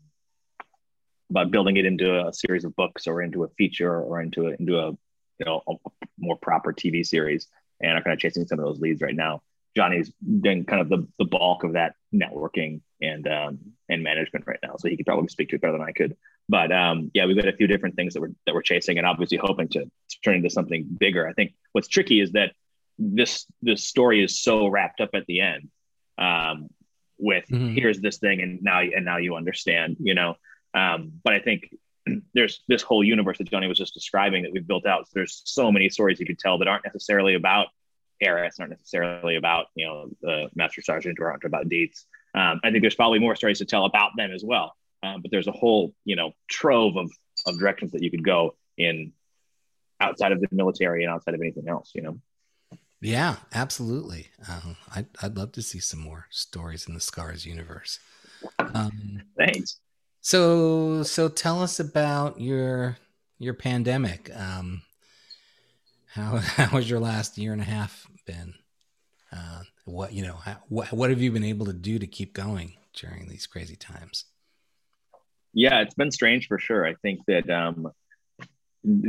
about 1.31 1.51
building 1.51 1.77
it 1.77 1.87
into 1.87 2.27
a 2.27 2.33
series 2.33 2.65
of 2.65 2.75
books 2.77 3.07
or 3.07 3.23
into 3.23 3.45
a 3.45 3.49
feature 3.59 4.01
or 4.01 4.21
into 4.21 4.49
a 4.49 4.51
into 4.59 4.79
a 4.79 4.91
you 5.39 5.45
know 5.45 5.62
a 5.69 5.75
more 6.19 6.37
proper 6.37 6.73
TV 6.73 7.05
series, 7.05 7.49
and 7.81 7.93
are 7.93 8.03
kind 8.03 8.15
of 8.15 8.19
chasing 8.21 8.47
some 8.47 8.59
of 8.59 8.65
those 8.65 8.81
leads 8.81 9.03
right 9.03 9.15
now. 9.15 9.43
Johnny's 9.77 10.11
doing 10.41 10.65
kind 10.65 10.81
of 10.81 10.89
the, 10.89 11.07
the 11.19 11.27
bulk 11.27 11.62
of 11.62 11.75
that 11.75 11.97
networking 12.15 12.81
and 13.03 13.29
um, 13.29 13.59
and 13.89 14.03
management 14.03 14.47
right 14.47 14.59
now, 14.62 14.77
so 14.79 14.89
he 14.89 14.97
could 14.97 15.07
probably 15.07 15.29
speak 15.29 15.51
to 15.51 15.57
it 15.57 15.62
better 15.62 15.73
than 15.73 15.83
I 15.83 15.93
could. 15.93 16.17
But 16.49 16.73
um, 16.73 17.11
yeah, 17.12 17.27
we've 17.27 17.37
got 17.37 17.49
a 17.49 17.57
few 17.57 17.67
different 17.67 17.97
things 17.97 18.15
that 18.15 18.21
we're 18.21 18.33
that 18.47 18.55
we're 18.55 18.62
chasing, 18.62 18.99
and 18.99 19.07
obviously 19.07 19.39
hoping 19.39 19.69
to, 19.69 19.85
to 19.85 20.21
turn 20.25 20.37
into 20.37 20.51
something 20.51 20.87
bigger. 20.99 21.29
I 21.29 21.33
think 21.35 21.55
what's 21.73 21.89
tricky 21.89 22.21
is 22.21 22.33
that 22.33 22.53
this 22.99 23.47
this 23.61 23.85
story 23.85 24.25
is 24.25 24.41
so 24.41 24.69
wrapped 24.69 25.01
up 25.03 25.11
at 25.12 25.27
the 25.27 25.41
end 25.41 25.69
um, 26.18 26.68
with 27.18 27.44
mm-hmm. 27.50 27.74
here's 27.74 28.00
this 28.00 28.18
thing, 28.18 28.40
and 28.42 28.62
now 28.62 28.81
and 28.81 29.05
now 29.05 29.16
you 29.18 29.37
understand, 29.37 29.96
you 30.00 30.14
know. 30.14 30.35
Um, 30.74 31.12
but 31.22 31.33
I 31.33 31.40
think 31.40 31.74
there's 32.35 32.62
this 32.68 32.83
whole 32.83 33.05
universe 33.05 33.38
that 33.38 33.50
Johnny 33.50 33.66
was 33.66 33.79
just 33.79 33.94
describing 33.94 34.42
that 34.42 34.52
we've 34.52 34.66
built 34.66 34.87
out. 34.87 35.07
So 35.07 35.12
there's 35.14 35.42
so 35.44 35.72
many 35.72 35.88
stories 35.88 36.20
you 36.20 36.26
could 36.26 36.38
tell 36.38 36.59
that 36.59 36.68
aren't 36.68 36.85
necessarily 36.85 37.35
about 37.35 37.68
Eris, 38.20 38.57
aren't 38.59 38.70
necessarily 38.70 39.37
about 39.37 39.66
you 39.74 39.87
know 39.87 40.09
the 40.22 40.48
Master 40.55 40.83
Sergeant 40.83 41.18
or 41.20 41.31
aren't 41.31 41.44
about 41.44 41.68
Deets. 41.68 42.05
Um, 42.35 42.61
I 42.62 42.70
think 42.70 42.83
there's 42.83 42.94
probably 42.94 43.18
more 43.18 43.35
stories 43.35 43.59
to 43.59 43.64
tell 43.64 43.85
about 43.85 44.11
them 44.16 44.33
as 44.33 44.44
well. 44.44 44.74
Um, 45.02 45.22
but 45.22 45.31
there's 45.31 45.46
a 45.46 45.52
whole 45.52 45.94
you 46.05 46.16
know 46.16 46.33
trove 46.48 46.96
of 46.96 47.11
of 47.46 47.59
directions 47.59 47.92
that 47.92 48.02
you 48.02 48.11
could 48.11 48.24
go 48.24 48.57
in 48.79 49.12
outside 50.00 50.33
of 50.33 50.40
the 50.40 50.48
military 50.52 51.05
and 51.05 51.12
outside 51.12 51.35
of 51.35 51.40
anything 51.40 51.68
else. 51.68 51.92
You 51.94 52.02
know. 52.02 52.20
Yeah, 53.07 53.37
absolutely. 53.55 54.31
Um, 54.49 54.77
I'd 54.92 55.07
I'd 55.23 55.37
love 55.37 55.53
to 55.53 55.62
see 55.62 55.79
some 55.79 56.01
more 56.01 56.27
stories 56.31 56.88
in 56.88 56.95
the 56.95 57.01
Scars 57.01 57.47
universe. 57.47 58.01
Um, 58.59 59.23
Thanks. 59.38 59.79
So 60.23 61.05
so 61.05 61.29
tell 61.29 61.62
us 61.62 61.79
about 61.79 62.40
your 62.40 62.97
your 63.38 63.55
pandemic. 63.55 64.29
Um, 64.35 64.83
how 66.09 66.37
how 66.38 66.66
has 66.66 66.90
your 66.90 66.99
last 66.99 67.38
year 67.38 67.53
and 67.53 67.62
a 67.62 67.64
half 67.64 68.09
been? 68.27 68.55
Uh, 69.33 69.62
what 69.85 70.12
you 70.12 70.25
know, 70.25 70.35
how, 70.45 70.57
what 70.69 70.92
what 70.92 71.11
have 71.11 71.23
you 71.23 71.31
been 71.31 71.45
able 71.45 71.66
to 71.66 71.73
do 71.73 72.01
to 72.01 72.09
keep 72.09 72.35
going 72.35 72.73
during 72.92 73.29
these 73.29 73.47
crazy 73.47 73.77
times? 73.77 74.25
Yeah, 75.53 75.81
it's 75.81 75.95
been 75.95 76.11
strange 76.11 76.49
for 76.49 76.59
sure. 76.59 76.85
I 76.85 76.95
think 77.03 77.21
that 77.29 77.49
um, 77.51 77.87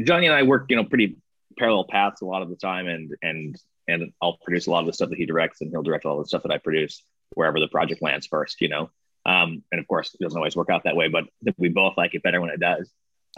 Johnny 0.03 0.27
and 0.27 0.35
I 0.35 0.43
work, 0.43 0.67
you 0.69 0.75
know, 0.75 0.83
pretty 0.83 1.17
parallel 1.57 1.85
paths 1.85 2.21
a 2.21 2.25
lot 2.25 2.43
of 2.43 2.49
the 2.51 2.57
time, 2.57 2.85
and 2.85 3.11
and 3.23 3.57
and 3.87 4.11
I'll 4.21 4.37
produce 4.43 4.67
a 4.67 4.71
lot 4.71 4.81
of 4.81 4.85
the 4.85 4.93
stuff 4.93 5.09
that 5.09 5.17
he 5.17 5.25
directs, 5.25 5.61
and 5.61 5.69
he'll 5.69 5.83
direct 5.83 6.05
all 6.05 6.19
the 6.19 6.27
stuff 6.27 6.43
that 6.43 6.51
I 6.51 6.57
produce 6.57 7.03
wherever 7.33 7.59
the 7.59 7.67
project 7.67 8.01
lands 8.01 8.27
first, 8.27 8.61
you 8.61 8.69
know. 8.69 8.89
Um, 9.25 9.63
and 9.71 9.79
of 9.79 9.87
course, 9.87 10.13
it 10.13 10.23
doesn't 10.23 10.37
always 10.37 10.55
work 10.55 10.69
out 10.69 10.83
that 10.85 10.95
way, 10.95 11.09
but 11.09 11.25
we 11.57 11.69
both 11.69 11.97
like 11.97 12.15
it 12.15 12.23
better 12.23 12.39
when 12.39 12.49
it 12.49 12.59
does. 12.59 12.89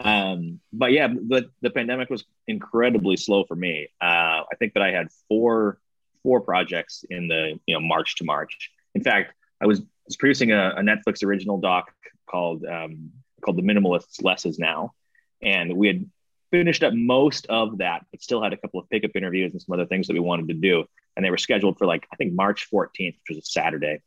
Um, 0.02 0.60
but 0.72 0.92
yeah, 0.92 1.08
the, 1.08 1.50
the 1.62 1.70
pandemic 1.70 2.08
was 2.10 2.24
incredibly 2.46 3.16
slow 3.16 3.44
for 3.44 3.56
me. 3.56 3.88
Uh, 4.00 4.44
I 4.50 4.56
think 4.58 4.74
that 4.74 4.82
I 4.82 4.92
had 4.92 5.08
four 5.28 5.78
four 6.22 6.40
projects 6.40 7.04
in 7.08 7.28
the 7.28 7.58
you 7.66 7.74
know 7.74 7.80
March 7.80 8.16
to 8.16 8.24
March. 8.24 8.70
In 8.94 9.02
fact, 9.02 9.34
I 9.60 9.66
was, 9.66 9.82
was 10.06 10.16
producing 10.16 10.52
a, 10.52 10.74
a 10.76 10.80
Netflix 10.80 11.24
original 11.24 11.58
doc 11.58 11.92
called 12.28 12.64
um, 12.64 13.10
called 13.42 13.56
The 13.56 13.62
Minimalists 13.62 14.22
Less 14.22 14.46
Is 14.46 14.58
Now, 14.58 14.94
and 15.42 15.76
we 15.76 15.88
had 15.88 16.06
finished 16.50 16.82
up 16.82 16.94
most 16.94 17.46
of 17.46 17.78
that, 17.78 18.04
but 18.10 18.22
still 18.22 18.42
had 18.42 18.52
a 18.52 18.56
couple 18.56 18.80
of 18.80 18.88
pickup 18.90 19.12
interviews 19.14 19.52
and 19.52 19.62
some 19.62 19.72
other 19.72 19.86
things 19.86 20.06
that 20.06 20.14
we 20.14 20.20
wanted 20.20 20.48
to 20.48 20.54
do, 20.54 20.84
and 21.16 21.24
they 21.24 21.30
were 21.30 21.38
scheduled 21.38 21.78
for 21.78 21.86
like 21.86 22.06
I 22.12 22.16
think 22.16 22.32
March 22.32 22.68
14th, 22.72 22.90
which 22.96 23.16
was 23.28 23.38
a 23.38 23.42
Saturday, 23.42 24.02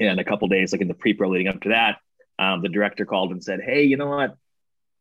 and 0.00 0.20
a 0.20 0.24
couple 0.24 0.48
days 0.48 0.72
like 0.72 0.80
in 0.80 0.88
the 0.88 0.94
pre-pro 0.94 1.28
leading 1.28 1.48
up 1.48 1.60
to 1.62 1.70
that. 1.70 1.98
Um, 2.40 2.62
the 2.62 2.68
director 2.68 3.04
called 3.04 3.32
and 3.32 3.42
said, 3.42 3.60
"Hey, 3.60 3.84
you 3.84 3.96
know 3.96 4.08
what? 4.08 4.36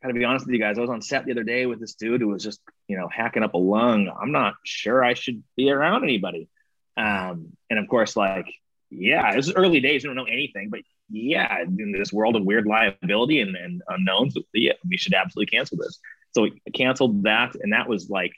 gotta 0.01 0.13
be 0.13 0.25
honest 0.25 0.45
with 0.45 0.53
you 0.53 0.59
guys. 0.59 0.77
I 0.77 0.81
was 0.81 0.89
on 0.89 1.01
set 1.01 1.25
the 1.25 1.31
other 1.31 1.43
day 1.43 1.65
with 1.65 1.79
this 1.79 1.95
dude 1.95 2.21
who 2.21 2.27
was 2.27 2.43
just, 2.43 2.61
you 2.87 2.97
know, 2.97 3.09
hacking 3.09 3.43
up 3.43 3.53
a 3.53 3.57
lung. 3.57 4.09
I'm 4.09 4.31
not 4.31 4.55
sure 4.63 5.03
I 5.03 5.13
should 5.13 5.43
be 5.55 5.71
around 5.71 6.03
anybody. 6.03 6.49
Um, 6.95 7.53
and 7.69 7.79
of 7.79 7.87
course, 7.87 8.15
like, 8.15 8.47
yeah, 8.89 9.31
it 9.31 9.35
was 9.35 9.53
early 9.53 9.79
days. 9.79 10.03
We 10.03 10.07
don't 10.07 10.15
know 10.15 10.23
anything, 10.23 10.69
but 10.69 10.81
yeah, 11.09 11.61
in 11.61 11.91
this 11.91 12.13
world 12.13 12.35
of 12.35 12.45
weird 12.45 12.65
liability 12.65 13.41
and, 13.41 13.55
and 13.55 13.81
unknowns, 13.87 14.35
yeah, 14.53 14.73
we 14.87 14.97
should 14.97 15.13
absolutely 15.13 15.57
cancel 15.57 15.77
this. 15.77 15.99
So 16.35 16.43
we 16.43 16.61
canceled 16.73 17.23
that, 17.23 17.55
and 17.55 17.73
that 17.73 17.89
was 17.89 18.09
like 18.09 18.31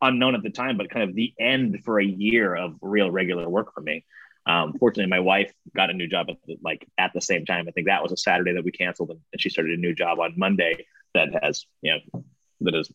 unknown 0.00 0.34
at 0.34 0.42
the 0.42 0.50
time, 0.50 0.76
but 0.76 0.90
kind 0.90 1.08
of 1.08 1.14
the 1.14 1.32
end 1.38 1.82
for 1.84 1.98
a 1.98 2.04
year 2.04 2.54
of 2.54 2.76
real 2.80 3.10
regular 3.10 3.48
work 3.48 3.74
for 3.74 3.80
me. 3.80 4.04
Um, 4.46 4.74
fortunately, 4.78 5.10
my 5.10 5.20
wife 5.20 5.52
got 5.76 5.90
a 5.90 5.92
new 5.92 6.08
job 6.08 6.28
at 6.30 6.36
the, 6.46 6.56
like 6.62 6.86
at 6.96 7.12
the 7.12 7.20
same 7.20 7.44
time. 7.44 7.66
I 7.68 7.72
think 7.72 7.86
that 7.86 8.02
was 8.02 8.12
a 8.12 8.16
Saturday 8.16 8.54
that 8.54 8.64
we 8.64 8.70
canceled, 8.70 9.10
and, 9.10 9.20
she 9.38 9.50
started 9.50 9.78
a 9.78 9.80
new 9.80 9.94
job 9.94 10.18
on 10.20 10.34
Monday 10.36 10.86
that 11.14 11.28
has 11.42 11.66
you 11.82 11.92
know 11.92 12.24
that 12.60 12.74
has 12.74 12.90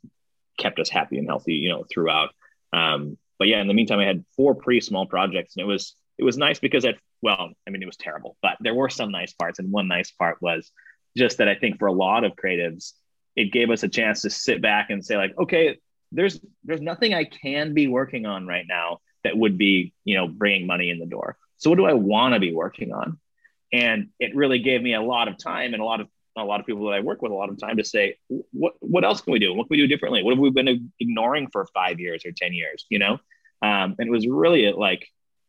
kept 0.57 0.79
us 0.79 0.89
happy 0.89 1.17
and 1.17 1.27
healthy 1.27 1.53
you 1.53 1.69
know 1.69 1.83
throughout 1.91 2.29
um, 2.73 3.17
but 3.39 3.47
yeah 3.47 3.59
in 3.61 3.67
the 3.67 3.73
meantime 3.73 3.99
i 3.99 4.05
had 4.05 4.23
four 4.35 4.55
pretty 4.55 4.81
small 4.81 5.05
projects 5.05 5.55
and 5.55 5.63
it 5.63 5.67
was 5.67 5.95
it 6.17 6.23
was 6.23 6.37
nice 6.37 6.59
because 6.59 6.85
it 6.85 6.97
well 7.21 7.49
i 7.67 7.69
mean 7.69 7.81
it 7.81 7.87
was 7.87 7.97
terrible 7.97 8.37
but 8.41 8.57
there 8.61 8.75
were 8.75 8.89
some 8.89 9.11
nice 9.11 9.33
parts 9.33 9.59
and 9.59 9.71
one 9.71 9.87
nice 9.87 10.11
part 10.11 10.41
was 10.41 10.71
just 11.17 11.37
that 11.37 11.47
i 11.47 11.55
think 11.55 11.79
for 11.79 11.87
a 11.87 11.93
lot 11.93 12.23
of 12.23 12.33
creatives 12.35 12.93
it 13.35 13.51
gave 13.51 13.69
us 13.69 13.83
a 13.83 13.89
chance 13.89 14.21
to 14.21 14.29
sit 14.29 14.61
back 14.61 14.89
and 14.89 15.05
say 15.05 15.17
like 15.17 15.33
okay 15.37 15.77
there's 16.11 16.39
there's 16.63 16.81
nothing 16.81 17.13
i 17.13 17.23
can 17.23 17.73
be 17.73 17.87
working 17.87 18.25
on 18.25 18.47
right 18.47 18.65
now 18.67 18.99
that 19.23 19.37
would 19.37 19.57
be 19.57 19.93
you 20.03 20.15
know 20.15 20.27
bringing 20.27 20.67
money 20.67 20.89
in 20.89 20.99
the 20.99 21.05
door 21.05 21.37
so 21.57 21.69
what 21.69 21.77
do 21.77 21.85
i 21.85 21.93
want 21.93 22.33
to 22.33 22.39
be 22.39 22.53
working 22.53 22.93
on 22.93 23.19
and 23.71 24.09
it 24.19 24.35
really 24.35 24.59
gave 24.59 24.81
me 24.81 24.93
a 24.93 25.01
lot 25.01 25.27
of 25.27 25.37
time 25.37 25.73
and 25.73 25.81
a 25.81 25.85
lot 25.85 25.99
of 25.99 26.07
a 26.35 26.43
lot 26.43 26.59
of 26.59 26.65
people 26.65 26.85
that 26.85 26.95
I 26.95 26.99
work 26.99 27.21
with 27.21 27.31
a 27.31 27.35
lot 27.35 27.49
of 27.49 27.59
time 27.59 27.77
to 27.77 27.83
say, 27.83 28.17
what 28.51 28.73
what 28.79 29.03
else 29.03 29.21
can 29.21 29.33
we 29.33 29.39
do? 29.39 29.53
What 29.53 29.67
can 29.67 29.77
we 29.77 29.77
do 29.77 29.87
differently? 29.87 30.23
What 30.23 30.31
have 30.31 30.39
we 30.39 30.49
been 30.49 30.91
ignoring 30.99 31.49
for 31.51 31.67
five 31.73 31.99
years 31.99 32.25
or 32.25 32.31
ten 32.31 32.53
years? 32.53 32.85
You 32.89 32.99
know, 32.99 33.13
um, 33.61 33.95
and 33.99 34.07
it 34.07 34.11
was 34.11 34.27
really 34.27 34.71
like 34.71 35.07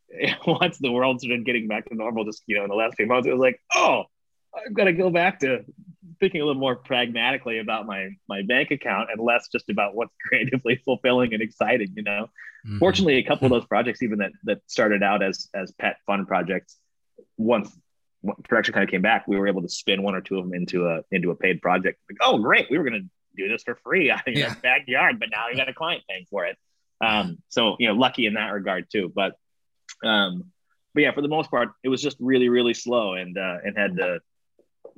once 0.47 0.77
the 0.77 0.91
world 0.91 1.21
started 1.21 1.45
getting 1.45 1.67
back 1.67 1.85
to 1.87 1.95
normal, 1.95 2.25
just 2.25 2.43
you 2.47 2.57
know, 2.57 2.63
in 2.63 2.69
the 2.69 2.75
last 2.75 2.95
few 2.95 3.07
months, 3.07 3.27
it 3.27 3.31
was 3.31 3.39
like, 3.39 3.59
oh, 3.73 4.03
I've 4.55 4.73
got 4.73 4.85
to 4.85 4.93
go 4.93 5.09
back 5.09 5.39
to 5.39 5.65
thinking 6.19 6.41
a 6.41 6.45
little 6.45 6.59
more 6.59 6.75
pragmatically 6.75 7.59
about 7.59 7.85
my 7.85 8.09
my 8.27 8.41
bank 8.43 8.71
account 8.71 9.09
and 9.11 9.19
less 9.21 9.47
just 9.51 9.69
about 9.69 9.95
what's 9.95 10.13
creatively 10.27 10.81
fulfilling 10.83 11.33
and 11.33 11.41
exciting. 11.41 11.93
You 11.95 12.03
know, 12.03 12.29
mm-hmm. 12.65 12.79
fortunately, 12.79 13.17
a 13.17 13.23
couple 13.23 13.45
of 13.45 13.51
those 13.51 13.65
projects, 13.67 14.01
even 14.01 14.19
that 14.19 14.31
that 14.43 14.59
started 14.67 15.03
out 15.03 15.23
as 15.23 15.49
as 15.53 15.71
pet 15.73 15.97
fun 16.05 16.25
projects, 16.25 16.77
once 17.37 17.71
production 18.43 18.73
kind 18.73 18.83
of 18.83 18.89
came 18.89 19.01
back, 19.01 19.27
we 19.27 19.37
were 19.37 19.47
able 19.47 19.61
to 19.61 19.69
spin 19.69 20.01
one 20.01 20.15
or 20.15 20.21
two 20.21 20.37
of 20.37 20.45
them 20.45 20.53
into 20.53 20.87
a 20.87 21.01
into 21.11 21.31
a 21.31 21.35
paid 21.35 21.61
project. 21.61 21.99
Like, 22.09 22.17
oh, 22.21 22.39
great, 22.39 22.67
we 22.69 22.77
were 22.77 22.83
going 22.83 23.01
to 23.01 23.09
do 23.35 23.49
this 23.49 23.63
for 23.63 23.75
free 23.83 24.09
out 24.11 24.27
of 24.27 24.33
your 24.33 24.47
yeah. 24.47 24.55
backyard, 24.61 25.19
but 25.19 25.29
now 25.31 25.49
you 25.49 25.57
got 25.57 25.69
a 25.69 25.73
client 25.73 26.03
paying 26.09 26.25
for 26.29 26.45
it. 26.45 26.57
Um, 27.01 27.39
so 27.49 27.75
you 27.79 27.87
know, 27.87 27.93
lucky 27.93 28.25
in 28.25 28.35
that 28.35 28.53
regard 28.53 28.87
too. 28.91 29.11
But 29.13 29.35
um, 30.03 30.51
but 30.93 31.03
yeah, 31.03 31.11
for 31.11 31.21
the 31.21 31.27
most 31.27 31.51
part, 31.51 31.69
it 31.83 31.89
was 31.89 32.01
just 32.01 32.17
really 32.19 32.49
really 32.49 32.73
slow, 32.73 33.13
and 33.13 33.37
uh, 33.37 33.57
and 33.63 33.77
had 33.77 33.97
to 33.97 34.19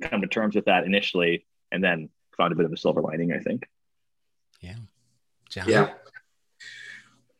come 0.02 0.20
to 0.20 0.26
terms 0.26 0.54
with 0.54 0.66
that 0.66 0.84
initially, 0.84 1.46
and 1.72 1.82
then 1.82 2.08
found 2.36 2.52
a 2.52 2.56
bit 2.56 2.66
of 2.66 2.72
a 2.72 2.76
silver 2.76 3.02
lining, 3.02 3.32
I 3.32 3.38
think. 3.38 3.66
Yeah. 4.60 4.76
John? 5.50 5.68
Yeah. 5.68 5.90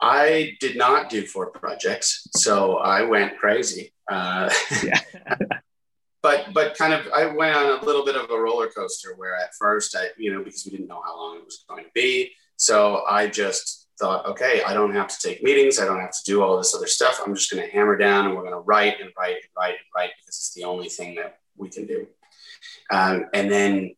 I 0.00 0.56
did 0.60 0.76
not 0.76 1.10
do 1.10 1.26
four 1.26 1.50
projects, 1.50 2.28
so 2.36 2.76
I 2.78 3.02
went 3.02 3.38
crazy. 3.38 3.92
Uh, 4.10 4.50
yeah. 4.84 5.00
but 6.22 6.52
but 6.52 6.76
kind 6.76 6.92
of 6.92 7.06
I 7.14 7.26
went 7.26 7.56
on 7.56 7.80
a 7.80 7.84
little 7.84 8.04
bit 8.04 8.16
of 8.16 8.30
a 8.30 8.38
roller 8.38 8.68
coaster 8.68 9.14
where 9.16 9.34
at 9.36 9.54
first 9.58 9.96
I 9.96 10.08
you 10.16 10.32
know 10.32 10.42
because 10.42 10.64
we 10.64 10.70
didn't 10.70 10.88
know 10.88 11.02
how 11.04 11.16
long 11.16 11.36
it 11.36 11.44
was 11.44 11.64
going 11.68 11.84
to 11.84 11.90
be, 11.94 12.32
so 12.56 13.04
I 13.08 13.28
just 13.28 13.88
thought, 13.98 14.26
okay, 14.26 14.62
I 14.62 14.74
don't 14.74 14.94
have 14.94 15.08
to 15.08 15.28
take 15.28 15.42
meetings, 15.42 15.80
I 15.80 15.84
don't 15.84 16.00
have 16.00 16.12
to 16.12 16.24
do 16.24 16.42
all 16.42 16.56
this 16.56 16.74
other 16.74 16.86
stuff. 16.86 17.20
I'm 17.24 17.34
just 17.34 17.50
going 17.50 17.64
to 17.64 17.72
hammer 17.72 17.96
down 17.96 18.26
and 18.26 18.34
we're 18.34 18.42
going 18.42 18.52
to 18.52 18.60
write 18.60 19.00
and 19.00 19.10
write 19.18 19.34
and 19.34 19.50
write 19.56 19.70
and 19.70 19.88
write 19.94 20.10
because 20.18 20.36
it's 20.36 20.54
the 20.54 20.64
only 20.64 20.88
thing 20.88 21.16
that 21.16 21.40
we 21.56 21.68
can 21.68 21.86
do. 21.86 22.06
Um, 22.90 23.26
and 23.34 23.50
then 23.50 23.94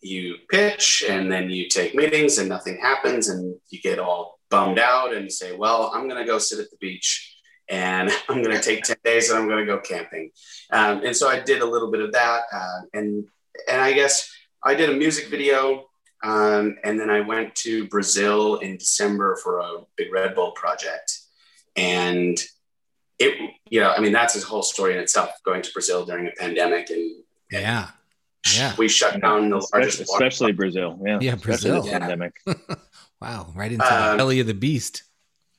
you 0.00 0.36
pitch 0.48 1.04
and 1.08 1.30
then 1.30 1.50
you 1.50 1.68
take 1.68 1.94
meetings 1.94 2.38
and 2.38 2.48
nothing 2.48 2.78
happens 2.80 3.28
and 3.28 3.56
you 3.70 3.80
get 3.80 3.98
all 3.98 4.38
bummed 4.50 4.78
out 4.78 5.12
and 5.12 5.30
say, 5.30 5.56
well, 5.56 5.90
I'm 5.94 6.08
going 6.08 6.20
to 6.20 6.26
go 6.26 6.38
sit 6.38 6.60
at 6.60 6.70
the 6.70 6.76
beach 6.76 7.36
and 7.68 8.10
I'm 8.28 8.42
going 8.42 8.56
to 8.56 8.62
take 8.62 8.84
10 8.84 8.96
days 9.04 9.30
and 9.30 9.38
I'm 9.38 9.48
going 9.48 9.66
to 9.66 9.72
go 9.72 9.80
camping. 9.80 10.30
Um, 10.72 11.04
and 11.04 11.16
so 11.16 11.28
I 11.28 11.40
did 11.40 11.62
a 11.62 11.66
little 11.66 11.90
bit 11.90 12.00
of 12.00 12.12
that. 12.12 12.42
Uh, 12.52 12.80
and, 12.94 13.24
and 13.68 13.80
I 13.80 13.92
guess 13.92 14.32
I 14.62 14.74
did 14.74 14.90
a 14.90 14.94
music 14.94 15.28
video. 15.28 15.86
Um, 16.22 16.76
and 16.82 16.98
then 16.98 17.10
I 17.10 17.20
went 17.20 17.54
to 17.56 17.86
Brazil 17.88 18.56
in 18.56 18.76
December 18.76 19.36
for 19.36 19.60
a 19.60 19.78
big 19.96 20.12
Red 20.12 20.34
Bull 20.34 20.50
project. 20.52 21.20
And 21.76 22.38
it, 23.20 23.50
you 23.70 23.80
know, 23.80 23.92
I 23.92 24.00
mean, 24.00 24.12
that's 24.12 24.34
his 24.34 24.42
whole 24.42 24.62
story 24.62 24.94
in 24.94 25.00
itself. 25.00 25.30
Going 25.44 25.62
to 25.62 25.72
Brazil 25.72 26.04
during 26.04 26.26
a 26.26 26.32
pandemic 26.32 26.90
and 26.90 27.22
yeah, 27.50 27.90
yeah, 28.56 28.74
we 28.78 28.88
shut 28.88 29.20
down 29.20 29.50
the 29.50 29.56
largest, 29.72 30.00
especially, 30.00 30.14
especially 30.14 30.52
Brazil. 30.52 31.00
Yeah, 31.04 31.18
yeah, 31.20 31.34
Brazil. 31.34 31.84
Yeah. 31.84 31.98
Pandemic. 31.98 32.36
wow, 33.20 33.52
right 33.54 33.72
into 33.72 33.84
um, 33.84 34.12
the 34.12 34.16
belly 34.16 34.40
of 34.40 34.46
the 34.46 34.54
beast. 34.54 35.04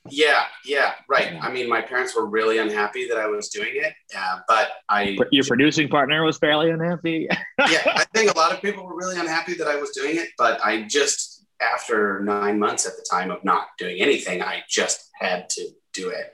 Yeah, 0.08 0.44
yeah, 0.64 0.94
right. 1.10 1.36
I 1.42 1.52
mean, 1.52 1.68
my 1.68 1.82
parents 1.82 2.16
were 2.16 2.26
really 2.26 2.56
unhappy 2.56 3.06
that 3.08 3.18
I 3.18 3.26
was 3.26 3.50
doing 3.50 3.72
it, 3.74 3.92
uh, 4.16 4.38
but 4.48 4.70
I. 4.88 5.18
Your 5.30 5.44
producing 5.44 5.88
partner 5.88 6.24
was 6.24 6.38
fairly 6.38 6.70
unhappy. 6.70 7.28
yeah, 7.58 7.82
I 7.86 8.04
think 8.14 8.32
a 8.32 8.36
lot 8.36 8.52
of 8.52 8.62
people 8.62 8.84
were 8.84 8.96
really 8.96 9.18
unhappy 9.18 9.54
that 9.54 9.68
I 9.68 9.76
was 9.76 9.90
doing 9.90 10.16
it, 10.16 10.30
but 10.38 10.58
I 10.64 10.82
just, 10.82 11.44
after 11.60 12.20
nine 12.20 12.58
months 12.58 12.86
at 12.86 12.92
the 12.96 13.04
time 13.10 13.30
of 13.30 13.44
not 13.44 13.66
doing 13.78 14.00
anything, 14.00 14.42
I 14.42 14.62
just 14.68 15.06
had 15.18 15.50
to 15.50 15.68
do 15.92 16.08
it. 16.08 16.32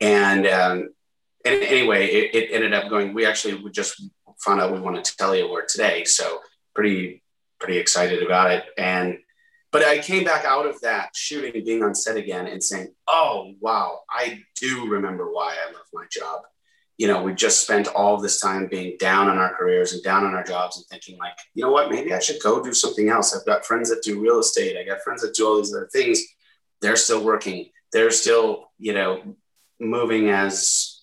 And 0.00 0.46
um, 0.46 0.90
and 1.46 1.62
anyway, 1.62 2.06
it, 2.08 2.34
it, 2.34 2.50
ended 2.52 2.74
up 2.74 2.90
going. 2.90 3.14
We 3.14 3.24
actually 3.24 3.54
we 3.54 3.70
just 3.70 4.02
found 4.38 4.60
out 4.60 4.72
we 4.72 4.80
won 4.80 4.96
a 4.96 5.02
Award 5.42 5.68
today, 5.68 6.04
so 6.04 6.40
pretty 6.74 7.22
pretty 7.58 7.78
excited 7.78 8.22
about 8.22 8.50
it. 8.50 8.64
And 8.76 9.18
but 9.72 9.84
I 9.84 9.98
came 9.98 10.24
back 10.24 10.44
out 10.44 10.66
of 10.66 10.80
that 10.82 11.10
shooting, 11.14 11.64
being 11.64 11.82
on 11.82 11.94
set 11.94 12.16
again, 12.16 12.46
and 12.46 12.62
saying, 12.62 12.94
"Oh 13.08 13.52
wow, 13.60 14.00
I 14.10 14.42
do 14.54 14.88
remember 14.88 15.30
why 15.30 15.54
I 15.54 15.72
love 15.72 15.86
my 15.92 16.04
job." 16.10 16.42
You 16.96 17.08
know, 17.08 17.22
we 17.22 17.34
just 17.34 17.62
spent 17.62 17.88
all 17.88 18.16
this 18.16 18.40
time 18.40 18.68
being 18.68 18.96
down 18.98 19.28
on 19.28 19.36
our 19.36 19.54
careers 19.54 19.92
and 19.92 20.02
down 20.02 20.24
on 20.24 20.34
our 20.34 20.44
jobs, 20.44 20.78
and 20.78 20.86
thinking 20.86 21.18
like, 21.18 21.36
you 21.52 21.62
know 21.62 21.70
what, 21.70 21.90
maybe 21.90 22.14
I 22.14 22.20
should 22.20 22.40
go 22.42 22.62
do 22.62 22.72
something 22.72 23.10
else. 23.10 23.36
I've 23.36 23.44
got 23.44 23.66
friends 23.66 23.90
that 23.90 24.02
do 24.02 24.18
real 24.20 24.38
estate. 24.38 24.78
I 24.78 24.84
got 24.84 25.02
friends 25.02 25.20
that 25.20 25.34
do 25.34 25.46
all 25.46 25.58
these 25.58 25.74
other 25.74 25.90
things. 25.92 26.22
They're 26.80 26.96
still 26.96 27.22
working. 27.22 27.70
They're 27.92 28.10
still, 28.10 28.70
you 28.78 28.94
know, 28.94 29.36
moving 29.78 30.30
as 30.30 31.02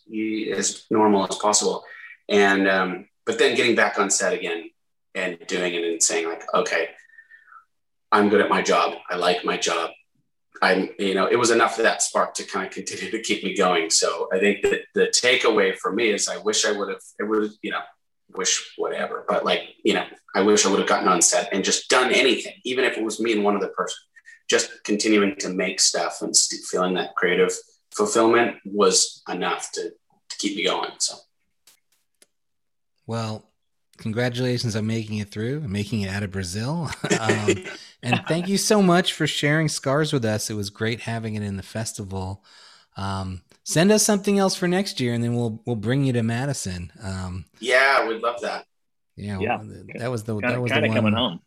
as 0.52 0.86
normal 0.90 1.28
as 1.28 1.36
possible. 1.36 1.84
And 2.28 2.68
um, 2.68 3.08
but 3.26 3.40
then 3.40 3.56
getting 3.56 3.76
back 3.76 4.00
on 4.00 4.10
set 4.10 4.34
again 4.34 4.70
and 5.16 5.38
doing 5.48 5.74
it 5.74 5.84
and 5.84 6.02
saying 6.02 6.28
like, 6.28 6.44
okay, 6.54 6.90
I'm 8.12 8.30
good 8.30 8.42
at 8.42 8.50
my 8.50 8.62
job. 8.62 8.96
I 9.10 9.16
like 9.16 9.44
my 9.46 9.58
job. 9.58 9.92
I'm, 10.62 10.90
you 10.98 11.14
know, 11.16 11.28
it 11.28 11.36
was 11.36 11.52
enough 11.52 11.78
of 11.78 11.84
that 11.84 12.02
spark 12.02 12.36
to 12.36 12.44
kind 12.44 12.68
of 12.68 12.74
continue 12.74 13.12
to 13.12 13.22
keep 13.22 13.44
me 13.44 13.56
going. 13.56 13.90
So 13.90 14.30
I 14.32 14.40
think 14.40 14.62
that 14.62 14.82
the 14.94 15.08
takeaway 15.08 15.76
for 15.76 15.92
me 15.92 16.10
is 16.10 16.28
I 16.28 16.38
wish 16.38 16.66
I 16.66 16.72
would 16.72 16.90
have, 16.90 17.02
it 17.20 17.24
would, 17.24 17.52
you 17.62 17.72
know, 17.72 17.82
wish 18.36 18.74
whatever, 18.78 19.26
but 19.28 19.46
like, 19.46 19.62
you 19.84 19.94
know, 19.94 20.06
I 20.36 20.42
wish 20.42 20.66
I 20.66 20.70
would 20.70 20.80
have 20.80 20.88
gotten 20.88 21.08
on 21.08 21.22
set 21.22 21.50
and 21.54 21.64
just 21.64 21.90
done 21.90 22.12
anything, 22.12 22.54
even 22.64 22.86
if 22.86 22.98
it 22.98 23.04
was 23.04 23.20
me 23.20 23.34
and 23.34 23.44
one 23.44 23.56
other 23.56 23.74
person, 23.76 23.98
just 24.50 24.72
continuing 24.84 25.36
to 25.38 25.50
make 25.50 25.80
stuff 25.80 26.22
and 26.22 26.36
feeling 26.70 26.96
that 26.96 27.16
creative 27.16 27.52
fulfillment 27.92 28.58
was 28.66 29.22
enough 29.30 29.72
to, 29.74 29.90
to 30.30 30.38
keep 30.38 30.56
me 30.56 30.66
going. 30.66 30.92
So, 31.00 31.16
well, 33.08 33.50
congratulations 33.98 34.76
on 34.76 34.88
making 34.88 35.18
it 35.18 35.30
through 35.30 35.58
and 35.60 35.70
making 35.70 36.02
it 36.02 36.10
out 36.10 36.24
of 36.24 36.32
Brazil. 36.32 36.90
um, 37.20 37.50
and 38.02 38.24
thank 38.28 38.48
you 38.48 38.58
so 38.58 38.82
much 38.82 39.14
for 39.14 39.28
sharing 39.28 39.70
scars 39.70 40.14
with 40.14 40.26
us. 40.26 40.50
It 40.50 40.56
was 40.56 40.70
great 40.70 41.02
having 41.02 41.36
it 41.36 41.44
in 41.44 41.58
the 41.58 41.64
festival. 41.64 42.44
Um, 42.98 43.42
send 43.64 43.92
us 43.92 44.04
something 44.04 44.38
else 44.38 44.56
for 44.56 44.68
next 44.68 45.00
year, 45.00 45.14
and 45.14 45.24
then 45.24 45.36
we'll 45.36 45.62
we'll 45.66 45.76
bring 45.76 46.04
you 46.04 46.14
to 46.14 46.24
Madison. 46.24 46.92
Um, 47.02 47.46
yeah, 47.60 48.08
we'd 48.08 48.22
love 48.22 48.42
that. 48.42 48.66
Yeah, 49.16 49.40
yeah. 49.40 49.58
Well, 49.58 49.68
that 49.96 50.12
was 50.12 50.24
the 50.24 50.34
kinda, 50.34 50.48
that 50.50 50.62
was 50.62 50.72
the 50.72 50.82
one. 50.82 50.94
coming 50.94 51.14
home. 51.14 51.40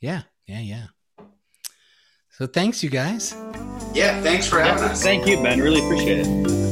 Yeah, 0.00 0.22
yeah, 0.46 0.60
yeah. 0.60 0.86
So 2.30 2.46
thanks, 2.46 2.82
you 2.82 2.90
guys. 2.90 3.34
Yeah, 3.94 4.20
thanks 4.22 4.46
for 4.46 4.60
having 4.60 4.82
yeah, 4.82 4.90
us. 4.90 5.02
Thank 5.02 5.26
you, 5.26 5.42
Ben. 5.42 5.58
Really 5.60 5.82
appreciate 5.84 6.26
it. 6.26 6.65